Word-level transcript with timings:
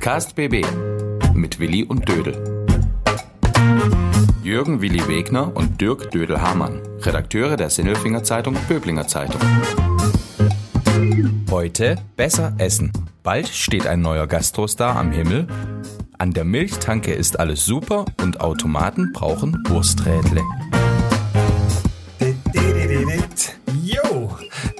Podcast 0.00 0.34
BB 0.34 0.64
mit 1.34 1.60
Willi 1.60 1.84
und 1.84 2.08
Dödel. 2.08 2.64
Jürgen 4.42 4.80
Willi 4.80 5.06
Wegner 5.06 5.54
und 5.54 5.78
Dirk 5.78 6.10
Dödel-Hamann, 6.10 6.80
Redakteure 7.02 7.58
der 7.58 7.68
Sinnelfinger 7.68 8.24
Zeitung 8.24 8.56
Böblinger 8.66 9.06
Zeitung. 9.06 9.38
Heute 11.50 11.96
besser 12.16 12.54
essen. 12.56 12.92
Bald 13.22 13.48
steht 13.48 13.86
ein 13.86 14.00
neuer 14.00 14.26
Gastrostar 14.26 14.96
am 14.96 15.12
Himmel. 15.12 15.46
An 16.16 16.32
der 16.32 16.44
Milchtanke 16.44 17.12
ist 17.12 17.38
alles 17.38 17.66
super 17.66 18.06
und 18.22 18.40
Automaten 18.40 19.12
brauchen 19.12 19.62
Wursträdle. 19.68 20.40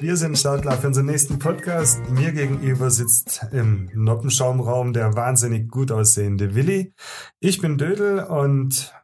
Wir 0.00 0.16
sind 0.16 0.38
startklar 0.38 0.78
für 0.78 0.86
unseren 0.86 1.06
nächsten 1.06 1.38
Podcast. 1.38 2.00
Mir 2.10 2.32
gegenüber 2.32 2.90
sitzt 2.90 3.46
im 3.52 3.90
Noppenschaumraum 3.94 4.92
der 4.92 5.14
wahnsinnig 5.14 5.68
gut 5.68 5.92
aussehende 5.92 6.54
Willi. 6.54 6.94
Ich 7.38 7.60
bin 7.60 7.76
Dödel 7.76 8.20
und 8.20 8.94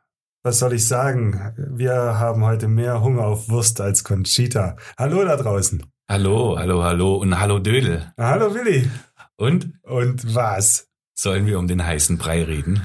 was 0.43 0.59
soll 0.59 0.73
ich 0.73 0.87
sagen? 0.87 1.53
Wir 1.57 2.19
haben 2.19 2.45
heute 2.45 2.69
mehr 2.69 3.03
Hunger 3.03 3.27
auf 3.27 3.49
Wurst 3.49 3.81
als 3.81 4.05
Conchita. 4.05 4.77
Hallo 4.97 5.25
da 5.25 5.37
draußen. 5.37 5.83
Hallo, 6.09 6.57
hallo, 6.59 6.83
hallo 6.83 7.17
und 7.17 7.39
hallo 7.39 7.59
Dödel. 7.59 8.13
Hallo 8.17 8.55
Willi. 8.55 8.89
Und 9.37 9.73
Und 9.83 10.35
was? 10.35 10.89
sollen 11.19 11.47
wir 11.47 11.59
um 11.59 11.67
den 11.67 11.85
heißen 11.85 12.17
Brei 12.19 12.43
reden? 12.45 12.83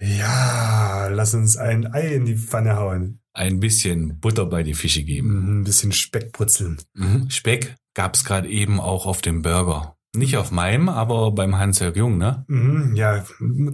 Ja, 0.00 1.08
lass 1.08 1.32
uns 1.34 1.56
ein 1.56 1.92
Ei 1.92 2.08
in 2.14 2.24
die 2.26 2.36
Pfanne 2.36 2.76
hauen. 2.76 3.20
Ein 3.36 3.60
bisschen 3.60 4.18
Butter 4.18 4.46
bei 4.46 4.62
die 4.62 4.72
Fische 4.74 5.02
geben. 5.02 5.28
Mhm, 5.28 5.60
Ein 5.60 5.64
bisschen 5.64 5.92
Speck 5.92 6.32
brutzeln. 6.32 6.78
Mhm. 6.94 7.28
Speck 7.30 7.74
gab's 7.94 8.24
gerade 8.24 8.48
eben 8.48 8.80
auch 8.80 9.04
auf 9.04 9.20
dem 9.20 9.42
Burger. 9.42 9.94
Nicht 10.14 10.38
auf 10.38 10.50
meinem, 10.50 10.88
aber 10.88 11.30
beim 11.32 11.58
Hans-Jörg 11.58 11.94
Jung, 11.96 12.16
ne? 12.16 12.46
Mhm, 12.48 12.94
ja, 12.96 13.22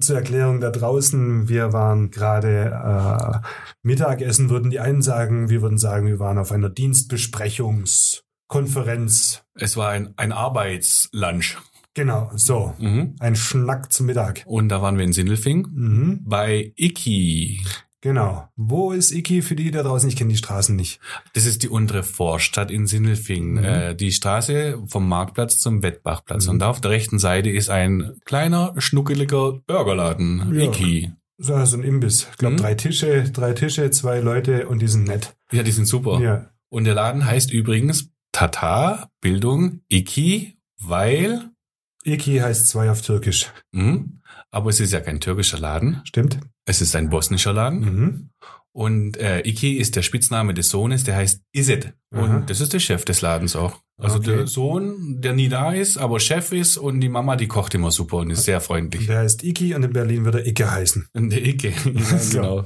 zur 0.01 0.16
Erklärung 0.16 0.60
da 0.60 0.71
draußen, 0.71 1.49
wir 1.49 1.73
waren 1.73 2.10
gerade 2.10 3.41
äh, 3.45 3.46
Mittagessen, 3.85 4.51
würden 4.51 4.73
die 4.73 4.80
einen 4.80 5.02
sagen, 5.02 5.49
wir 5.49 5.63
würden 5.63 5.79
sagen, 5.79 6.09
wir 6.09 6.19
waren 6.19 6.38
auf 6.38 6.51
einer 6.51 6.69
Dienstbesprechungskonferenz. 6.69 9.45
Es 9.54 9.76
war 9.76 9.91
ein, 9.91 10.13
ein 10.16 10.32
Arbeitslunch. 10.32 11.57
Genau, 11.95 12.32
so. 12.35 12.74
Mhm. 12.80 13.15
Ein 13.21 13.37
Schnack 13.37 13.93
zum 13.93 14.07
Mittag. 14.07 14.43
Und 14.47 14.71
da 14.71 14.82
waren 14.82 14.97
wir 14.97 15.04
in 15.04 15.13
Sindelfing 15.13 15.69
Mhm, 15.73 16.21
bei 16.24 16.73
Iki. 16.76 17.60
Genau. 18.02 18.46
Wo 18.56 18.92
ist 18.92 19.10
Iki 19.12 19.40
für 19.40 19.56
die 19.56 19.70
da 19.70 19.82
draußen? 19.82 20.08
Ich 20.10 20.16
kenne 20.16 20.30
die 20.30 20.36
Straßen 20.36 20.76
nicht. 20.76 21.00
Das 21.32 21.46
ist 21.46 21.62
die 21.62 21.68
untere 21.70 22.02
Vorstadt 22.02 22.70
in 22.70 22.86
Sindelfing. 22.86 23.52
Mhm. 23.52 23.64
Äh, 23.64 23.95
die 23.95 24.12
Straße 24.12 24.82
vom 24.86 25.08
Marktplatz 25.08 25.58
zum 25.58 25.82
Wettbachplatz. 25.82 26.45
Mhm. 26.45 26.50
Und 26.50 26.58
da 26.58 26.68
auf 26.68 26.80
der 26.82 26.90
rechten 26.90 27.18
Seite 27.18 27.48
ist 27.48 27.70
ein 27.70 28.12
kleiner, 28.26 28.74
schnuckeliger 28.76 29.52
Burgerladen. 29.66 30.52
Ja. 30.54 30.66
Iki. 30.68 31.12
So, 31.38 31.64
so 31.64 31.76
ein 31.78 31.82
Imbiss. 31.82 32.28
Ich 32.30 32.36
glaube, 32.36 32.54
Mhm. 32.56 32.58
drei 32.60 32.74
Tische, 32.74 33.24
drei 33.32 33.52
Tische, 33.54 33.90
zwei 33.90 34.20
Leute 34.20 34.68
und 34.68 34.80
die 34.82 34.86
sind 34.88 35.08
nett. 35.08 35.34
Ja, 35.50 35.62
die 35.62 35.73
sind 35.73 35.86
super. 35.86 36.20
Ja. 36.20 36.50
Und 36.68 36.84
der 36.84 36.95
Laden 36.95 37.24
heißt 37.26 37.50
übrigens 37.52 38.10
Tata 38.32 39.08
Bildung 39.20 39.80
Iki, 39.90 40.56
weil, 40.80 41.50
Iki 42.04 42.38
heißt 42.38 42.68
zwei 42.68 42.90
auf 42.90 43.02
Türkisch. 43.02 43.50
mhm, 43.73 44.20
aber 44.50 44.70
es 44.70 44.80
ist 44.80 44.92
ja 44.92 45.00
kein 45.00 45.20
türkischer 45.20 45.58
Laden, 45.58 46.00
Stimmt? 46.04 46.38
Es 46.66 46.80
ist 46.80 46.95
ein 46.96 47.10
bosnischer 47.10 47.52
Laden. 47.52 47.80
Mhm. 47.80 48.30
Und 48.74 49.18
äh, 49.18 49.41
Iki 49.46 49.74
ist 49.77 49.96
der 49.96 50.02
Spitzname 50.02 50.55
des 50.55 50.71
Sohnes, 50.71 51.04
der 51.04 51.16
heißt 51.16 51.43
Iset. 51.52 51.93
Und 52.10 52.19
Aha. 52.30 52.43
das 52.46 52.60
ist 52.60 52.73
der 52.73 52.79
Chef 52.79 53.04
des 53.04 53.21
Ladens 53.21 53.54
auch. 53.54 53.80
Also 53.99 54.16
Okay. 54.16 54.37
der 54.37 54.46
Sohn, 54.46 55.21
der 55.21 55.35
nie 55.35 55.51
da 55.51 55.73
ist, 55.73 55.99
aber 55.99 56.19
Chef 56.21 56.52
ist 56.52 56.79
und 56.79 57.01
die 57.01 57.10
Mama, 57.10 57.37
die 57.37 57.49
kocht 57.49 57.74
immer 57.74 57.91
super 57.91 58.16
und 58.19 58.30
ist 58.30 58.45
sehr 58.45 58.63
freundlich. 58.63 59.07
Der 59.07 59.19
heißt 59.19 59.45
Iki 59.45 59.74
und 59.74 59.82
in 59.82 59.93
Berlin 59.93 60.24
wird 60.24 60.37
er 60.37 60.46
Icke 60.46 60.71
heißen. 60.71 61.07
Der 61.15 61.45
Icke, 61.45 61.69
ja, 61.85 62.19
genau. 62.32 62.65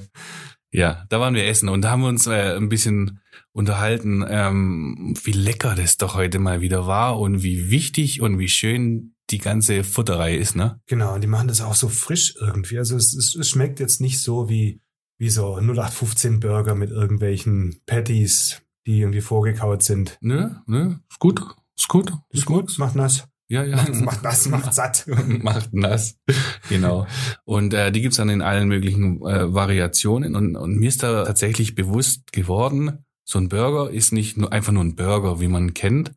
Ja, 0.73 1.05
da 1.09 1.21
waren 1.21 1.35
wir 1.35 1.47
essen 1.47 1.69
und 1.69 1.83
da 1.83 1.91
haben 1.91 2.03
wir 2.03 2.09
uns 2.09 2.27
äh, 2.27 2.57
ein 2.57 2.69
bisschen 2.69 3.21
unterhalten, 3.57 4.23
ähm, 4.29 5.15
wie 5.25 5.33
lecker 5.33 5.75
das 5.75 5.97
doch 5.97 6.15
heute 6.15 6.39
mal 6.39 6.61
wieder 6.61 6.87
war 6.87 7.19
und 7.19 7.43
wie 7.43 7.71
wichtig 7.71 8.21
und 8.21 8.39
wie 8.39 8.51
schön 8.51 9.15
die 9.31 9.39
ganze 9.39 9.83
Futterei 9.83 10.37
ist, 10.37 10.57
ne? 10.57 10.79
Genau, 10.87 11.15
und 11.15 11.23
die 11.23 11.27
machen 11.27 11.49
das 11.49 11.63
auch 11.63 11.75
so 11.75 11.89
frisch 11.89 12.35
irgendwie. 12.39 12.77
Also 12.77 12.97
es, 12.97 13.15
es, 13.15 13.35
es 13.35 13.49
schmeckt 13.49 13.81
jetzt 13.81 13.99
nicht 14.03 14.21
so 14.21 14.51
wie, 14.51 14.83
wie 15.17 15.31
so 15.31 15.57
0815 15.57 16.39
Burger 16.39 16.75
mit 16.75 16.91
irgendwelchen 16.91 17.81
Patties, 17.87 18.61
die 18.87 19.01
irgendwie 19.01 19.23
vorgekaut 19.23 19.83
sind. 19.83 20.19
Ne, 20.21 20.63
ne, 20.67 21.01
ist 21.11 21.19
gut, 21.19 21.41
ist 21.79 21.89
gut, 21.89 22.13
Ist 22.29 22.45
gut, 22.45 22.79
macht 22.79 22.95
nass. 22.95 23.27
Ja, 23.49 23.65
ja. 23.65 23.77
Macht, 23.77 24.01
macht 24.03 24.23
nass, 24.23 24.49
macht 24.49 24.75
satt. 24.75 25.07
macht 25.27 25.73
nass. 25.73 26.19
Genau. 26.69 27.07
Und 27.45 27.73
äh, 27.73 27.91
die 27.91 28.03
gibt's 28.03 28.19
dann 28.19 28.29
in 28.29 28.43
allen 28.43 28.69
möglichen 28.69 29.25
äh, 29.25 29.55
Variationen. 29.55 30.35
Und, 30.35 30.57
und 30.57 30.77
mir 30.77 30.89
ist 30.89 31.05
da 31.05 31.25
tatsächlich 31.25 31.75
bewusst 31.75 32.33
geworden, 32.33 33.06
so 33.29 33.41
ein 33.41 33.49
Burger 33.49 33.91
ist 33.91 34.13
nicht 34.13 34.37
nur 34.37 34.53
einfach 34.53 34.73
nur 34.73 34.85
ein 34.85 34.95
Burger, 34.95 35.41
wie 35.41 35.49
man 35.49 35.75
kennt, 35.75 36.13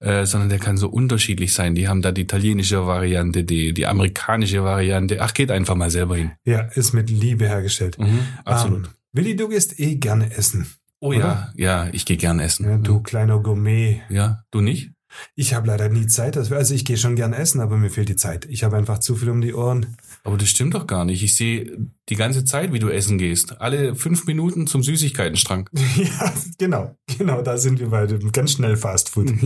äh, 0.00 0.24
sondern 0.24 0.48
der 0.48 0.58
kann 0.58 0.78
so 0.78 0.88
unterschiedlich 0.88 1.52
sein. 1.52 1.74
Die 1.74 1.88
haben 1.88 2.00
da 2.00 2.10
die 2.10 2.22
italienische 2.22 2.86
Variante, 2.86 3.44
die, 3.44 3.74
die 3.74 3.86
amerikanische 3.86 4.64
Variante. 4.64 5.20
Ach, 5.20 5.34
geht 5.34 5.50
einfach 5.50 5.74
mal 5.74 5.90
selber 5.90 6.16
hin. 6.16 6.32
Ja, 6.46 6.60
ist 6.60 6.94
mit 6.94 7.10
Liebe 7.10 7.46
hergestellt. 7.46 7.98
Mhm, 7.98 8.20
absolut. 8.46 8.86
Ähm, 8.86 8.92
Willi, 9.12 9.36
du 9.36 9.48
gehst 9.48 9.78
eh 9.78 9.96
gerne 9.96 10.34
essen. 10.34 10.66
oh 11.00 11.12
ja, 11.12 11.52
ja, 11.54 11.88
ich 11.92 12.06
gehe 12.06 12.16
gern 12.16 12.40
essen. 12.40 12.66
Ja, 12.66 12.78
du 12.78 13.00
kleiner 13.00 13.40
Gourmet. 13.40 14.00
Ja, 14.08 14.42
du 14.50 14.62
nicht? 14.62 14.90
Ich 15.34 15.54
habe 15.54 15.66
leider 15.66 15.90
nie 15.90 16.06
Zeit. 16.06 16.36
Also 16.36 16.74
ich 16.74 16.84
gehe 16.86 16.96
schon 16.96 17.14
gern 17.14 17.34
essen, 17.34 17.60
aber 17.60 17.76
mir 17.76 17.90
fehlt 17.90 18.08
die 18.08 18.16
Zeit. 18.16 18.46
Ich 18.46 18.64
habe 18.64 18.76
einfach 18.76 18.98
zu 18.98 19.16
viel 19.16 19.28
um 19.28 19.42
die 19.42 19.54
Ohren. 19.54 19.96
Aber 20.26 20.38
das 20.38 20.48
stimmt 20.48 20.72
doch 20.72 20.86
gar 20.86 21.04
nicht. 21.04 21.22
Ich 21.22 21.36
sehe 21.36 21.76
die 22.08 22.16
ganze 22.16 22.46
Zeit, 22.46 22.72
wie 22.72 22.78
du 22.78 22.88
essen 22.88 23.18
gehst. 23.18 23.60
Alle 23.60 23.94
fünf 23.94 24.26
Minuten 24.26 24.66
zum 24.66 24.82
Süßigkeitenstrang. 24.82 25.68
ja, 25.96 26.32
genau. 26.56 26.96
Genau, 27.18 27.42
da 27.42 27.58
sind 27.58 27.78
wir 27.78 27.90
bei 27.90 28.06
dem 28.06 28.32
ganz 28.32 28.52
schnell 28.52 28.76
Fast 28.76 29.10
Food. 29.10 29.32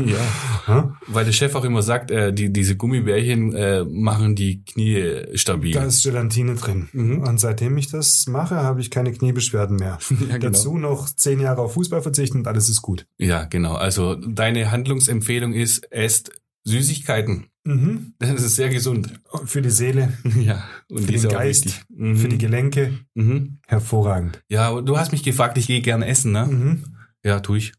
Ja. 0.69 0.94
Weil 1.06 1.25
der 1.25 1.33
Chef 1.33 1.55
auch 1.55 1.65
immer 1.65 1.83
sagt, 1.83 2.11
äh, 2.11 2.33
die, 2.33 2.53
diese 2.53 2.77
Gummibärchen 2.77 3.53
äh, 3.55 3.84
machen 3.84 4.37
die 4.37 4.65
Knie 4.65 5.25
stabil. 5.34 5.72
Da 5.72 5.84
ist 5.84 6.05
Gelatine 6.05 6.55
drin. 6.55 6.88
Mhm. 6.93 7.22
Und 7.22 7.41
seitdem 7.41 7.77
ich 7.77 7.91
das 7.91 8.27
mache, 8.27 8.56
habe 8.56 8.81
ich 8.81 8.91
keine 8.91 9.12
Kniebeschwerden 9.12 9.77
mehr. 9.77 9.99
ja, 10.11 10.38
genau. 10.38 10.38
Dazu 10.38 10.78
noch 10.78 11.09
zehn 11.11 11.41
Jahre 11.41 11.62
auf 11.62 11.75
Fußball 11.75 12.03
verzichten 12.03 12.38
und 12.38 12.47
alles 12.47 12.69
ist 12.69 12.83
gut. 12.83 13.06
Ja, 13.19 13.44
genau. 13.44 13.75
Also 13.75 14.15
deine 14.15 14.71
Handlungsempfehlung 14.71 15.53
ist, 15.53 15.91
esst 15.91 16.31
Süßigkeiten. 16.65 17.47
Mhm. 17.69 18.15
Das 18.19 18.43
ist 18.43 18.56
sehr 18.56 18.69
gesund. 18.71 19.21
Und 19.31 19.49
Für 19.49 19.62
die 19.62 19.71
Seele, 19.71 20.12
Ja. 20.41 20.65
Und 20.91 21.05
für 21.05 21.12
den 21.12 21.29
Geist. 21.29 21.84
Mhm. 21.95 22.17
für 22.17 22.29
die 22.29 22.39
Gelenke. 22.39 22.99
mhm. 23.15 23.59
Hervorragend. 23.67 24.43
Ja, 24.49 24.81
du 24.81 24.99
hast 24.99 25.12
mich 25.12 25.23
gefragt, 25.23 25.59
ich 25.59 25.67
gehe 25.67 25.81
gern 25.83 26.03
essen, 26.03 26.33
ne? 26.33 26.47
Mhm. 26.47 26.84
Ja, 27.25 27.41
tu 27.41 27.55
ich. 27.56 27.73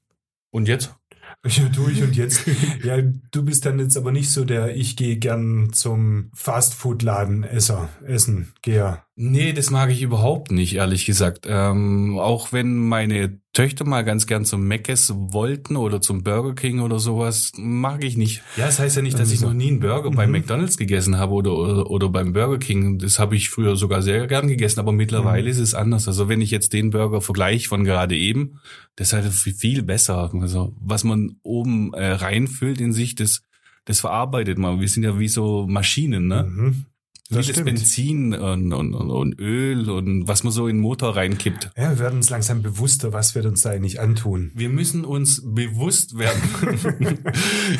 Und 0.51 0.67
jetzt? 0.67 0.95
Ja, 1.45 1.69
tu 1.69 1.87
ich 1.87 2.03
und 2.03 2.17
jetzt. 2.17 2.41
ja, 2.83 2.97
du 3.01 3.43
bist 3.45 3.65
dann 3.65 3.79
jetzt 3.79 3.95
aber 3.95 4.11
nicht 4.11 4.29
so 4.29 4.43
der, 4.43 4.75
ich 4.75 4.97
gehe 4.97 5.15
gern 5.15 5.71
zum 5.71 6.31
Fastfood-Laden 6.33 7.43
Esser, 7.43 7.87
essen, 8.05 8.51
Geher. 8.61 9.05
Nee, 9.21 9.51
das 9.51 9.69
mag 9.69 9.91
ich 9.91 10.01
überhaupt 10.01 10.49
nicht, 10.49 10.75
ehrlich 10.75 11.05
gesagt. 11.05 11.45
Ähm, 11.45 12.17
auch 12.17 12.53
wenn 12.53 12.77
meine 12.87 13.41
Töchter 13.51 13.83
mal 13.83 14.05
ganz 14.05 14.27
gern 14.27 14.45
zum 14.45 14.65
Mc's 14.65 15.13
wollten 15.13 15.75
oder 15.75 15.99
zum 15.99 16.23
Burger 16.23 16.55
King 16.55 16.79
oder 16.79 16.99
sowas, 16.99 17.51
mag 17.57 18.01
ich 18.05 18.15
nicht. 18.15 18.41
Ja, 18.55 18.67
das 18.67 18.79
heißt 18.79 18.95
ja 18.95 19.01
nicht, 19.01 19.19
dass 19.19 19.29
ich 19.33 19.39
Also, 19.39 19.47
noch 19.47 19.53
nie 19.53 19.67
einen 19.71 19.81
Burger 19.81 20.09
bei 20.11 20.25
mhm. 20.25 20.31
McDonald's 20.31 20.77
gegessen 20.77 21.17
habe 21.17 21.33
oder, 21.33 21.51
oder, 21.53 21.91
oder 21.91 22.07
beim 22.07 22.31
Burger 22.31 22.59
King. 22.59 22.97
Das 22.97 23.19
habe 23.19 23.35
ich 23.35 23.49
früher 23.49 23.75
sogar 23.75 24.01
sehr 24.01 24.25
gern 24.27 24.47
gegessen, 24.47 24.79
aber 24.79 24.93
mittlerweile 24.93 25.43
Mhm. 25.43 25.49
ist 25.49 25.59
es 25.59 25.73
anders. 25.73 26.07
Also 26.07 26.29
wenn 26.29 26.39
ich 26.39 26.51
jetzt 26.51 26.71
den 26.71 26.89
Burger 26.91 27.19
vergleiche 27.19 27.67
von 27.67 27.83
gerade 27.83 28.15
eben, 28.15 28.61
das 28.95 29.07
ist 29.09 29.13
halt 29.13 29.25
viel- 29.33 29.53
viel 29.53 29.83
besser. 29.83 30.31
Also 30.33 30.73
was 30.79 31.03
man 31.03 31.35
oben 31.43 31.93
äh, 31.93 32.11
reinfüllt 32.13 32.79
in 32.79 32.93
sich, 32.93 33.15
das, 33.15 33.41
das 33.83 33.99
verarbeitet 33.99 34.57
man. 34.57 34.79
Wir 34.79 34.87
sind 34.87 35.03
ja 35.03 35.19
wie 35.19 35.27
so 35.27 35.67
Maschinen, 35.67 36.27
ne? 36.27 36.45
Mhm. 36.49 36.85
Wie 37.29 37.35
Das 37.35 37.45
das 37.45 37.55
stimmt. 37.55 37.67
Benzin 37.67 38.33
und, 38.33 38.73
und, 38.73 38.93
und, 38.95 39.39
Öl 39.39 39.89
und 39.91 40.27
was 40.27 40.43
man 40.43 40.51
so 40.51 40.67
in 40.67 40.77
den 40.77 40.81
Motor 40.81 41.15
reinkippt. 41.15 41.69
Ja, 41.77 41.91
wir 41.91 41.99
werden 41.99 42.15
uns 42.17 42.31
langsam 42.31 42.63
bewusster, 42.63 43.13
was 43.13 43.35
wir 43.35 43.45
uns 43.45 43.61
da 43.61 43.69
eigentlich 43.69 43.99
antun. 43.99 44.51
Wir 44.55 44.69
müssen 44.69 45.05
uns 45.05 45.43
bewusst 45.45 46.17
werden. 46.17 46.41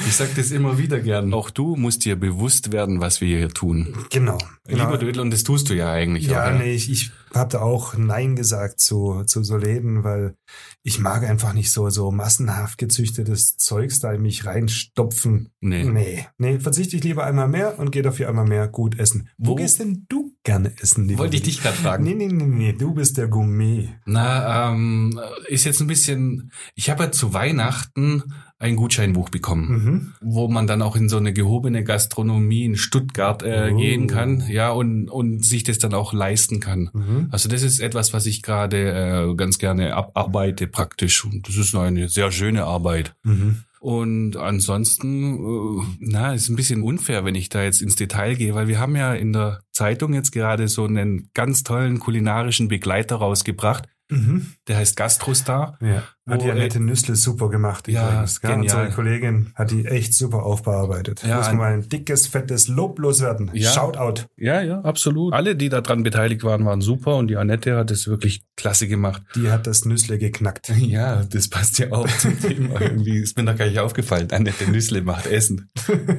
ich 0.08 0.16
sage 0.16 0.32
das 0.36 0.52
immer 0.52 0.78
wieder 0.78 1.00
gern. 1.00 1.34
Auch 1.34 1.50
du 1.50 1.76
musst 1.76 2.06
dir 2.06 2.16
bewusst 2.16 2.72
werden, 2.72 3.00
was 3.00 3.22
wir 3.22 3.38
hier 3.38 3.50
tun. 3.50 3.96
Genau. 4.12 4.38
genau. 4.68 4.86
Lieber 4.86 4.98
Dödel, 5.00 5.22
und 5.22 5.32
das 5.32 5.44
tust 5.44 5.70
du 5.70 5.74
ja 5.74 5.92
eigentlich 5.92 6.28
Ja, 6.28 6.54
auch. 6.54 6.60
nee, 6.60 6.74
ich, 6.74 6.92
ich 6.92 7.12
habe 7.34 7.62
auch 7.62 7.98
Nein 7.98 8.36
gesagt 8.36 8.80
zu, 8.82 9.24
zu 9.26 9.44
so 9.44 9.58
Läden, 9.58 10.04
weil 10.04 10.36
ich 10.84 11.00
mag 11.00 11.24
einfach 11.24 11.54
nicht 11.54 11.72
so, 11.72 11.90
so 11.90 12.12
massenhaft 12.12 12.78
gezüchtetes 12.78 13.58
Zeugs 13.58 14.00
da 14.00 14.14
in 14.14 14.22
mich 14.22 14.46
reinstopfen. 14.46 15.50
Nee. 15.60 15.84
Nee, 15.84 16.28
nee, 16.38 16.60
verzichte 16.60 16.96
ich 16.96 17.04
lieber 17.04 17.26
einmal 17.26 17.48
mehr 17.48 17.80
und 17.80 17.92
gehe 17.92 18.02
dafür 18.02 18.30
einmal 18.30 18.48
mehr 18.48 18.68
gut 18.68 18.98
essen. 19.00 19.30
Wo, 19.42 19.52
Wo- 19.52 19.56
gehst 19.56 19.80
denn 19.80 20.06
du 20.10 20.34
gerne 20.44 20.74
essen? 20.82 21.08
lieber 21.08 21.20
Wollte 21.20 21.38
ich 21.38 21.44
dich 21.44 21.62
gerade 21.64 21.78
fragen. 21.78 22.04
Nee, 22.04 22.14
nee, 22.14 22.28
nee, 22.28 22.44
nee, 22.46 22.74
du 22.74 22.94
bist 22.94 23.18
der 23.18 23.30
Gourmet. 23.30 23.88
Na, 24.06 24.70
ähm, 24.72 25.18
ist 25.48 25.64
jetzt 25.64 25.80
ein 25.80 25.88
bisschen. 25.88 26.52
Ich 26.76 26.90
habe 26.90 27.04
ja 27.06 27.12
zu 27.12 27.34
Weihnachten 27.34 28.24
ein 28.58 28.76
Gutscheinbuch 28.76 29.30
bekommen, 29.30 29.70
Mhm. 29.72 30.14
wo 30.20 30.50
man 30.50 30.68
dann 30.68 30.82
auch 30.82 30.98
in 30.98 31.08
so 31.08 31.16
eine 31.16 31.32
gehobene 31.32 31.86
Gastronomie 31.86 32.66
in 32.66 32.76
Stuttgart 32.76 33.42
äh, 33.42 33.70
Oh. 33.74 33.78
gehen 33.78 34.08
kann, 34.08 34.44
ja, 34.50 34.72
und, 34.72 35.08
und 35.10 35.46
sich 35.46 35.64
das 35.64 35.78
dann 35.80 35.94
auch 35.94 36.12
leisten 36.12 36.60
kann. 36.60 36.90
Mhm. 36.92 37.28
Also 37.32 37.48
das 37.48 37.62
ist 37.64 37.80
etwas, 37.80 38.12
was 38.12 38.26
ich 38.26 38.42
gerade 38.42 39.30
äh, 39.32 39.36
ganz 39.36 39.58
gerne 39.60 39.96
abarbeite 39.96 40.68
praktisch. 40.68 41.24
Und 41.24 41.48
das 41.48 41.56
ist 41.56 41.74
eine 41.74 42.10
sehr 42.10 42.32
schöne 42.34 42.66
Arbeit. 42.66 43.16
Mhm. 43.24 43.64
Und 43.80 44.36
ansonsten, 44.36 45.36
äh, 45.36 45.84
na, 46.00 46.34
ist 46.34 46.50
ein 46.50 46.58
bisschen 46.58 46.84
unfair, 46.84 47.24
wenn 47.24 47.36
ich 47.36 47.48
da 47.48 47.64
jetzt 47.64 47.82
ins 47.82 47.96
Detail 47.96 48.36
gehe, 48.36 48.54
weil 48.54 48.68
wir 48.68 48.80
haben 48.80 48.96
ja 48.96 49.14
in 49.14 49.32
der 49.32 49.62
Zeitung 49.72 50.14
jetzt 50.14 50.32
gerade 50.32 50.68
so 50.68 50.84
einen 50.84 51.30
ganz 51.34 51.64
tollen 51.64 52.00
kulinarischen 52.00 52.68
Begleiter 52.68 53.16
rausgebracht. 53.16 53.88
Mhm. 54.10 54.48
Der 54.68 54.78
heißt 54.78 54.96
Gastrostar. 54.96 55.78
Ja. 55.82 56.04
Hat 56.28 56.44
die 56.44 56.52
Annette 56.52 56.80
Nüssle 56.80 57.16
super 57.16 57.50
gemacht 57.50 57.88
Ja, 57.88 58.08
übrigens. 58.10 58.40
Genial. 58.42 58.60
Unsere 58.62 58.90
Kollegin 58.92 59.52
hat 59.56 59.72
die 59.72 59.86
echt 59.86 60.14
super 60.14 60.44
aufbearbeitet. 60.44 61.24
Ja, 61.28 61.38
Muss 61.38 61.48
an- 61.48 61.58
mal 61.58 61.74
ein 61.74 61.90
dickes, 61.90 62.28
fettes 62.28 62.68
Lob 62.68 63.00
loswerden. 63.00 63.50
Ja. 63.54 63.72
Shoutout. 63.72 64.26
Ja, 64.38 64.62
ja, 64.62 64.82
absolut. 64.82 65.34
Alle, 65.34 65.56
die 65.56 65.70
daran 65.70 66.04
beteiligt 66.04 66.44
waren, 66.44 66.66
waren 66.66 66.82
super 66.82 67.16
und 67.16 67.28
die 67.30 67.38
Annette 67.38 67.76
hat 67.76 67.90
es 67.90 68.08
wirklich 68.08 68.44
klasse 68.56 68.88
gemacht. 68.88 69.24
Die 69.36 69.50
hat 69.50 69.66
das 69.66 69.86
Nüssle 69.86 70.18
geknackt. 70.20 70.70
Ja, 70.80 71.24
das 71.24 71.48
passt 71.50 71.80
ja 71.80 71.92
auch 71.92 72.08
zum 72.18 72.40
Thema. 72.42 72.80
Irgendwie 72.82 73.18
ist 73.18 73.38
mir 73.38 73.46
da 73.46 73.54
gar 73.54 73.66
nicht 73.66 73.80
aufgefallen. 73.80 74.28
Annette 74.32 74.70
Nüssle 74.70 75.02
macht 75.02 75.26
Essen. 75.28 75.70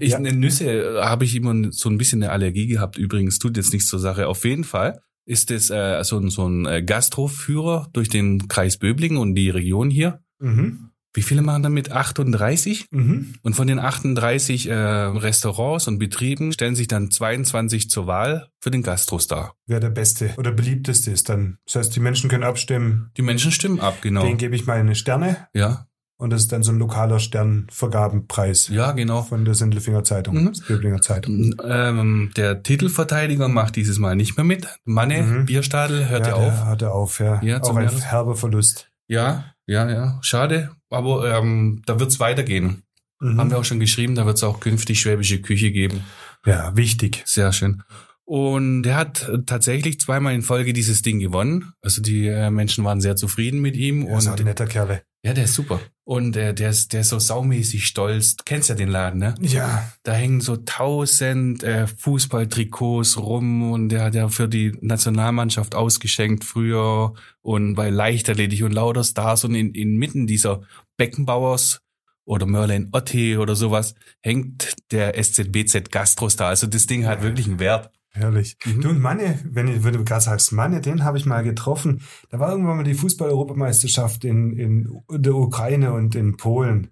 Ich, 0.00 0.12
Ja. 0.12 0.18
Nüsse 0.18 1.00
habe 1.02 1.24
ich 1.24 1.34
immer 1.36 1.54
so 1.70 1.88
ein 1.90 1.98
bisschen 1.98 2.22
eine 2.22 2.32
Allergie 2.32 2.66
gehabt. 2.66 2.96
Übrigens 2.96 3.38
tut 3.38 3.56
jetzt 3.56 3.72
nichts 3.72 3.88
zur 3.88 4.00
Sache. 4.00 4.26
Auf 4.28 4.44
jeden 4.44 4.64
Fall 4.64 5.00
ist 5.30 5.50
es 5.50 5.70
äh, 5.70 6.02
so, 6.02 6.18
ein- 6.18 6.28
so 6.30 6.46
ein 6.48 6.66
äh, 6.66 6.82
Gastroführer 6.82 7.88
durch 7.92 8.08
den 8.08 8.48
Kreis 8.48 8.76
Böblingen 8.78 9.18
und 9.18 9.34
die 9.34 9.50
Region 9.50 9.88
hier. 9.90 10.20
Mhm. 10.40 10.86
Wie 11.12 11.22
viele 11.22 11.42
machen 11.42 11.64
damit? 11.64 11.90
38? 11.90 12.86
Mhm. 12.92 13.34
Und 13.42 13.54
von 13.54 13.66
den 13.66 13.80
38 13.80 14.68
äh, 14.68 14.74
Restaurants 14.74 15.88
und 15.88 15.98
Betrieben 15.98 16.52
stellen 16.52 16.76
sich 16.76 16.86
dann 16.86 17.10
22 17.10 17.90
zur 17.90 18.06
Wahl 18.06 18.48
für 18.60 18.70
den 18.70 18.82
Gastrostar. 18.84 19.54
Wer 19.66 19.80
der 19.80 19.90
beste 19.90 20.34
oder 20.36 20.52
beliebteste 20.52 21.10
ist 21.10 21.28
dann. 21.28 21.58
Das 21.66 21.74
heißt, 21.76 21.96
die 21.96 22.00
Menschen 22.00 22.30
können 22.30 22.44
abstimmen. 22.44 23.10
Die 23.16 23.22
Menschen 23.22 23.50
stimmen 23.50 23.80
ab, 23.80 23.98
genau. 24.02 24.22
Den 24.22 24.36
gebe 24.38 24.54
ich 24.54 24.66
meine 24.66 24.94
Sterne. 24.94 25.48
Ja, 25.52 25.86
Und 26.20 26.30
das 26.30 26.42
ist 26.42 26.52
dann 26.52 26.62
so 26.62 26.70
ein 26.70 26.78
lokaler 26.78 27.18
Sternvergabenpreis 27.18 28.68
ja, 28.68 28.92
genau. 28.92 29.22
von 29.22 29.44
der 29.44 29.54
Sindelfinger 29.54 30.04
Zeitung, 30.04 30.34
Mhm. 30.44 30.52
Böblinger 30.68 31.00
Zeitung. 31.00 31.54
Ähm, 31.64 32.30
der 32.36 32.62
Titelverteidiger 32.62 33.48
macht 33.48 33.76
dieses 33.76 33.98
Mal 33.98 34.16
nicht 34.16 34.36
mehr 34.36 34.44
mit. 34.44 34.66
Manne, 34.84 35.22
Mhm. 35.22 35.46
Bierstadel, 35.46 36.08
hört 36.08 36.26
ja, 36.26 36.32
ja 36.32 36.34
auf. 36.36 36.52
Der 36.54 36.66
hatte 36.66 36.90
auf, 36.92 37.20
ja. 37.20 37.40
Ja, 37.42 37.62
Auch 37.62 37.76
ein 37.76 37.84
Jahres- 37.84 38.04
herber 38.04 38.36
Verlust. 38.36 38.90
Ja, 39.08 39.46
ja, 39.66 39.88
ja. 39.90 40.18
Schade. 40.22 40.70
Aber 40.90 41.38
ähm, 41.38 41.82
da 41.86 41.98
wird's 42.00 42.20
weitergehen. 42.20 42.82
Mhm. 43.20 43.38
Haben 43.38 43.50
wir 43.50 43.58
auch 43.58 43.64
schon 43.64 43.80
geschrieben, 43.80 44.14
da 44.14 44.26
wird's 44.26 44.42
auch 44.42 44.60
künftig 44.60 45.00
schwäbische 45.00 45.40
Küche 45.40 45.70
geben. 45.72 46.00
Ja, 46.46 46.76
wichtig. 46.76 47.22
Sehr 47.26 47.52
schön. 47.52 47.82
Und 48.24 48.86
er 48.86 48.94
hat 48.96 49.28
tatsächlich 49.46 49.98
zweimal 50.00 50.34
in 50.34 50.42
Folge 50.42 50.72
dieses 50.72 51.02
Ding 51.02 51.18
gewonnen. 51.18 51.72
Also 51.82 52.00
die 52.00 52.28
äh, 52.28 52.50
Menschen 52.50 52.84
waren 52.84 53.00
sehr 53.00 53.16
zufrieden 53.16 53.60
mit 53.60 53.76
ihm. 53.76 54.06
Er 54.06 54.18
ist 54.18 54.26
und 54.28 54.38
ein 54.38 54.44
netter 54.44 54.66
Kerle. 54.66 55.02
ja, 55.24 55.32
der 55.34 55.44
ist 55.44 55.54
super. 55.54 55.80
Und 56.10 56.36
äh, 56.36 56.52
der, 56.52 56.70
ist, 56.70 56.92
der 56.92 57.02
ist 57.02 57.10
so 57.10 57.20
saumäßig 57.20 57.86
stolz. 57.86 58.34
Du 58.34 58.42
kennst 58.44 58.68
ja 58.68 58.74
den 58.74 58.88
Laden, 58.88 59.20
ne? 59.20 59.36
Ja, 59.38 59.92
Da 60.02 60.10
hängen 60.10 60.40
so 60.40 60.56
tausend 60.56 61.62
äh, 61.62 61.86
Fußballtrikots 61.86 63.16
rum 63.16 63.70
und 63.70 63.90
der 63.90 64.02
hat 64.02 64.16
ja 64.16 64.28
für 64.28 64.48
die 64.48 64.76
Nationalmannschaft 64.80 65.76
ausgeschenkt 65.76 66.42
früher 66.42 67.12
und 67.42 67.76
bei 67.76 67.90
Leichtathletik 67.90 68.64
und 68.64 68.72
lauter 68.72 69.04
Stars 69.04 69.44
und 69.44 69.54
in, 69.54 69.72
inmitten 69.72 70.26
dieser 70.26 70.62
Beckenbauers 70.96 71.80
oder 72.24 72.44
Merlin 72.44 72.88
Otte 72.90 73.38
oder 73.38 73.54
sowas 73.54 73.94
hängt 74.20 74.74
der 74.90 75.16
SZBZ 75.16 75.92
Gastrostar. 75.92 76.48
Also 76.48 76.66
das 76.66 76.88
Ding 76.88 77.06
hat 77.06 77.22
wirklich 77.22 77.46
einen 77.46 77.60
Wert. 77.60 77.88
Herrlich. 78.12 78.56
Mhm. 78.64 78.80
Du 78.80 78.88
und 78.90 79.00
Manne, 79.00 79.38
wenn, 79.44 79.68
ich, 79.68 79.84
wenn 79.84 79.94
du 79.94 80.04
gerade 80.04 80.22
sagst, 80.22 80.52
Manne, 80.52 80.80
den 80.80 81.04
habe 81.04 81.18
ich 81.18 81.26
mal 81.26 81.42
getroffen. 81.42 82.02
Da 82.30 82.38
war 82.38 82.50
irgendwann 82.50 82.76
mal 82.76 82.84
die 82.84 82.94
Fußball-Europameisterschaft 82.94 84.24
in, 84.24 84.52
in 84.52 85.02
der 85.10 85.34
Ukraine 85.34 85.92
und 85.92 86.14
in 86.14 86.36
Polen. 86.36 86.90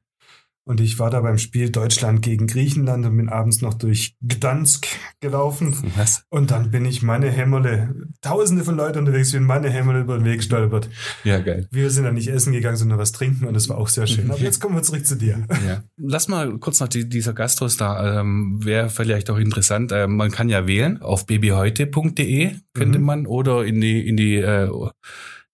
Und 0.68 0.82
ich 0.82 0.98
war 0.98 1.08
da 1.08 1.22
beim 1.22 1.38
Spiel 1.38 1.70
Deutschland 1.70 2.20
gegen 2.20 2.46
Griechenland 2.46 3.06
und 3.06 3.16
bin 3.16 3.30
abends 3.30 3.62
noch 3.62 3.72
durch 3.72 4.14
Gdansk 4.20 4.86
gelaufen. 5.20 5.74
Was? 5.96 6.24
Und 6.28 6.50
dann 6.50 6.70
bin 6.70 6.84
ich 6.84 7.02
Manne 7.02 7.30
Hämmerle, 7.30 7.94
tausende 8.20 8.64
von 8.64 8.76
Leuten 8.76 8.98
unterwegs, 8.98 9.32
bin 9.32 9.44
Manne 9.44 9.70
Hämmerle 9.70 10.00
über 10.00 10.18
den 10.18 10.26
Weg 10.26 10.36
gestolpert. 10.36 10.90
Ja, 11.24 11.38
geil. 11.38 11.66
Wir 11.70 11.88
sind 11.88 12.04
dann 12.04 12.14
nicht 12.14 12.28
essen 12.28 12.52
gegangen, 12.52 12.76
sondern 12.76 12.98
was 12.98 13.12
trinken 13.12 13.46
und 13.46 13.54
das 13.54 13.70
war 13.70 13.78
auch 13.78 13.88
sehr 13.88 14.06
schön. 14.06 14.30
Aber 14.30 14.38
jetzt 14.38 14.60
kommen 14.60 14.74
wir 14.74 14.82
zurück 14.82 15.06
zu 15.06 15.16
dir. 15.16 15.42
Ja. 15.66 15.84
Lass 15.96 16.28
mal 16.28 16.58
kurz 16.58 16.80
noch 16.80 16.88
die, 16.88 17.08
dieser 17.08 17.32
Gastrostar, 17.32 18.20
ähm, 18.20 18.60
wäre 18.62 18.90
vielleicht 18.90 19.30
auch 19.30 19.38
interessant. 19.38 19.90
Ähm, 19.92 20.16
man 20.16 20.30
kann 20.30 20.50
ja 20.50 20.66
wählen 20.66 21.00
auf 21.00 21.24
babyheute.de 21.24 22.52
könnte 22.74 22.98
Mhm. 22.98 23.04
man 23.04 23.26
oder 23.26 23.64
in 23.64 23.80
die 23.80 24.06
in 24.06 24.16
die 24.18 24.36
äh, 24.36 24.68